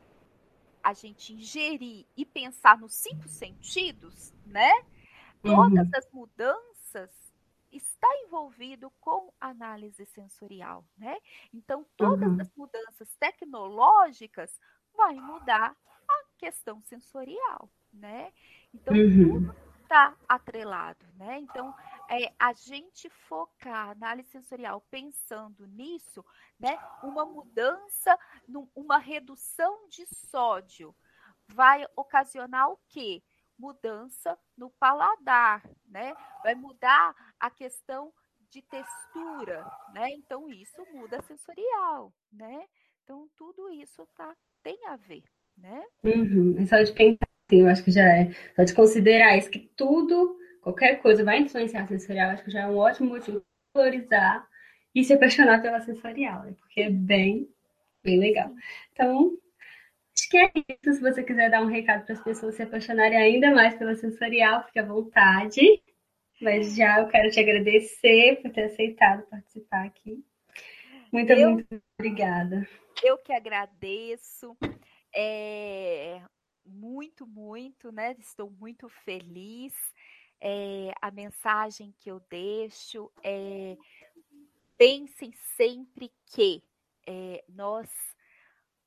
a 0.83 0.93
gente 0.93 1.33
ingerir 1.33 2.07
e 2.15 2.27
pensar 2.27 2.79
nos 2.79 2.95
cinco 2.95 3.27
sentidos, 3.27 4.33
né? 4.45 4.71
Todas 5.43 5.87
uhum. 5.87 5.91
as 5.97 6.11
mudanças 6.13 7.11
está 7.73 8.09
envolvido 8.25 8.91
com 9.01 9.33
análise 9.41 10.05
sensorial, 10.07 10.85
né? 10.97 11.17
Então 11.53 11.87
todas 11.97 12.31
uhum. 12.31 12.41
as 12.41 12.53
mudanças 12.55 13.09
tecnológicas 13.19 14.61
vai 14.97 15.15
mudar 15.15 15.77
a 16.09 16.25
questão 16.39 16.83
sensorial, 16.83 17.71
né? 17.93 18.33
Então, 18.73 18.95
uhum. 18.95 19.41
tudo 19.41 19.65
está 19.83 20.17
atrelado, 20.29 21.07
né? 21.17 21.39
Então, 21.39 21.75
é, 22.11 22.33
a 22.39 22.53
gente 22.53 23.09
focar 23.09 23.89
a 23.89 23.91
análise 23.93 24.29
sensorial 24.31 24.81
pensando 24.91 25.67
nisso, 25.67 26.25
né? 26.59 26.79
Uma 27.03 27.25
mudança, 27.25 28.19
uma 28.75 28.99
redução 28.99 29.89
de 29.89 30.05
sódio 30.07 30.95
vai 31.47 31.87
ocasionar 31.95 32.71
o 32.71 32.79
quê? 32.89 33.23
Mudança 33.57 34.39
no 34.57 34.71
paladar, 34.71 35.63
né? 35.87 36.15
Vai 36.43 36.55
mudar 36.55 37.15
a 37.39 37.51
questão 37.51 38.13
de 38.51 38.63
textura, 38.63 39.65
né? 39.93 40.11
Então, 40.11 40.49
isso 40.49 40.85
muda 40.93 41.23
sensorial, 41.23 42.13
né? 42.33 42.69
Então, 43.03 43.29
tudo 43.37 43.71
isso 43.71 44.07
tá 44.15 44.35
tem 44.65 44.79
a 44.89 44.97
ver, 44.97 45.23
né? 45.57 45.85
Uhum. 46.03 46.57
É 46.59 46.67
só 46.67 46.83
de 46.83 46.93
pensar 46.93 47.29
Sim, 47.51 47.61
eu 47.61 47.69
acho 47.69 47.85
que 47.85 47.91
já 47.91 48.03
é. 48.03 48.31
Só 48.57 48.65
de 48.65 48.75
considerar 48.75 49.37
isso, 49.37 49.51
que 49.51 49.71
tudo, 49.77 50.37
qualquer 50.63 51.01
coisa 51.03 51.23
vai 51.23 51.41
influenciar 51.41 51.83
a 51.83 51.87
sensorial, 51.87 52.31
acho 52.31 52.45
que 52.45 52.51
já 52.51 52.63
é 52.63 52.67
um 52.67 52.77
ótimo 52.77 53.11
motivo 53.11 53.45
para 53.73 53.83
valorizar 53.83 54.49
e 54.95 55.05
se 55.05 55.13
apaixonar 55.13 55.61
pela 55.61 55.81
sensorial, 55.81 56.45
né? 56.45 56.55
Porque 56.59 56.81
é 56.81 56.91
bem, 56.91 57.49
bem 58.03 58.19
legal. 58.19 58.51
Então, 58.93 59.37
acho 60.17 60.31
que 60.31 60.39
é 60.39 60.51
isso. 60.57 60.95
Se 60.95 61.01
você 61.01 61.23
quiser 61.23 61.51
dar 61.51 61.61
um 61.61 61.67
recado 61.67 62.05
para 62.07 62.15
as 62.15 62.25
pessoas 62.25 62.55
se 62.55 62.63
apaixonarem 62.63 63.19
ainda 63.19 63.51
mais 63.55 63.75
pela 63.75 63.95
sensorial, 63.95 64.65
fique 64.65 64.79
à 64.79 64.85
vontade. 64.87 65.61
Mas 66.41 66.75
já 66.75 67.01
eu 67.01 67.09
quero 67.09 67.31
te 67.31 67.41
agradecer 67.41 68.41
por 68.43 68.51
ter 68.51 68.65
aceitado 68.65 69.27
participar 69.29 69.85
aqui. 69.85 70.25
Muito, 71.13 71.33
eu, 71.33 71.53
muito 71.53 71.83
obrigada. 71.99 72.67
Eu 73.05 73.19
que 73.19 73.35
agradeço. 73.35 74.57
É, 75.15 76.23
muito, 76.65 77.27
muito, 77.27 77.93
né? 77.93 78.17
Estou 78.19 78.51
muito 78.51 78.89
feliz. 78.89 79.75
É, 80.41 80.91
a 81.03 81.11
mensagem 81.11 81.95
que 81.99 82.11
eu 82.11 82.19
deixo 82.31 83.13
é 83.23 83.77
pensem 84.79 85.33
sempre 85.55 86.11
que 86.27 86.63
é, 87.07 87.45
nós, 87.49 87.89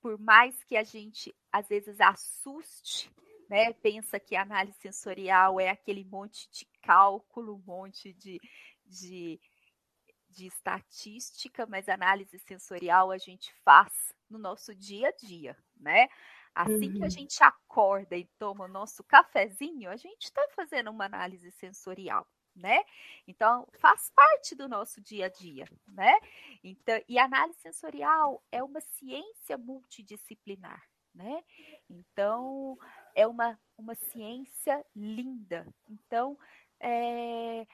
por 0.02 0.20
mais 0.20 0.64
que 0.64 0.76
a 0.76 0.84
gente 0.84 1.34
às 1.52 1.68
vezes 1.68 2.02
assuste, 2.02 3.12
né, 3.48 3.72
pensa 3.74 4.20
que 4.20 4.36
a 4.36 4.42
análise 4.42 4.78
sensorial 4.80 5.60
é 5.60 5.70
aquele 5.70 6.04
monte 6.04 6.50
de 6.52 6.66
cálculo, 6.82 7.56
um 7.56 7.64
monte 7.66 8.14
de, 8.14 8.40
de, 8.86 9.40
de 10.38 10.46
estatística, 10.46 11.66
mas 11.66 11.90
análise 11.90 12.38
sensorial 12.38 13.10
a 13.10 13.18
gente 13.18 13.52
faz 13.66 14.14
no 14.30 14.38
nosso 14.38 14.76
dia 14.76 15.10
a 15.10 15.12
dia, 15.12 15.58
né? 15.76 16.08
Assim 16.54 16.90
uhum. 16.90 16.94
que 16.94 17.02
a 17.02 17.06
uhum. 17.06 17.10
gente 17.10 17.44
acorda 17.44 18.16
e 18.16 18.26
toma 18.38 18.66
o 18.66 18.68
nosso 18.68 19.04
cafezinho, 19.04 19.90
a 19.90 19.96
gente 19.96 20.26
está 20.26 20.48
fazendo 20.56 20.92
uma 20.92 21.06
análise 21.06 21.52
sensorial, 21.52 22.28
né? 22.56 22.84
Então, 23.28 23.68
faz 23.80 24.12
parte 24.16 24.54
do 24.56 24.68
nosso 24.68 25.02
dia 25.02 25.26
a 25.26 25.30
dia, 25.30 25.68
né? 25.88 26.14
Então, 26.64 27.02
e 27.10 27.18
análise 27.18 27.60
sensorial 27.60 28.44
é 28.52 28.64
uma 28.64 28.80
ciência 28.80 29.58
multidisciplinar, 29.58 30.84
né? 31.16 31.44
Então, 31.90 32.78
é 33.16 33.26
uma, 33.26 33.60
uma 33.76 33.96
ciência 33.96 34.86
linda. 34.96 35.68
Então, 35.90 36.38
é, 36.80 37.66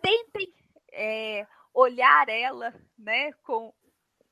tentem 0.00 0.57
é, 0.98 1.46
olhar 1.72 2.28
ela, 2.28 2.74
né, 2.98 3.32
com 3.44 3.72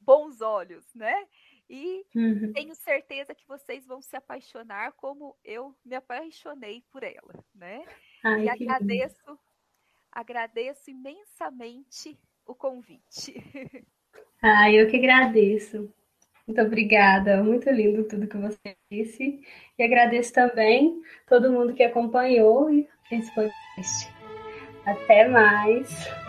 bons 0.01 0.41
olhos, 0.41 0.85
né? 0.95 1.15
E 1.69 2.05
uhum. 2.15 2.53
tenho 2.53 2.75
certeza 2.75 3.35
que 3.35 3.47
vocês 3.47 3.87
vão 3.87 4.01
se 4.01 4.17
apaixonar 4.17 4.93
como 4.93 5.37
eu 5.45 5.75
me 5.85 5.97
apaixonei 5.97 6.85
por 6.93 7.03
ela, 7.03 7.45
né? 7.55 7.85
Ai, 8.23 8.45
e 8.45 8.49
agradeço, 8.49 9.17
lindo. 9.27 9.41
agradeço 10.13 10.91
imensamente 10.91 12.19
o 12.45 12.55
convite. 12.55 13.35
Ai, 14.43 14.81
eu 14.81 14.89
que 14.89 14.97
agradeço. 14.97 15.93
Muito 16.47 16.63
obrigada, 16.63 17.43
muito 17.43 17.69
lindo 17.71 18.07
tudo 18.07 18.29
que 18.29 18.37
você 18.37 18.77
disse. 18.91 19.43
E 19.77 19.83
agradeço 19.83 20.33
também 20.33 21.03
todo 21.29 21.51
mundo 21.51 21.75
que 21.75 21.83
acompanhou 21.83 22.71
esse 23.11 23.35
podcast. 23.35 24.13
Até 24.85 25.27
mais. 25.27 26.26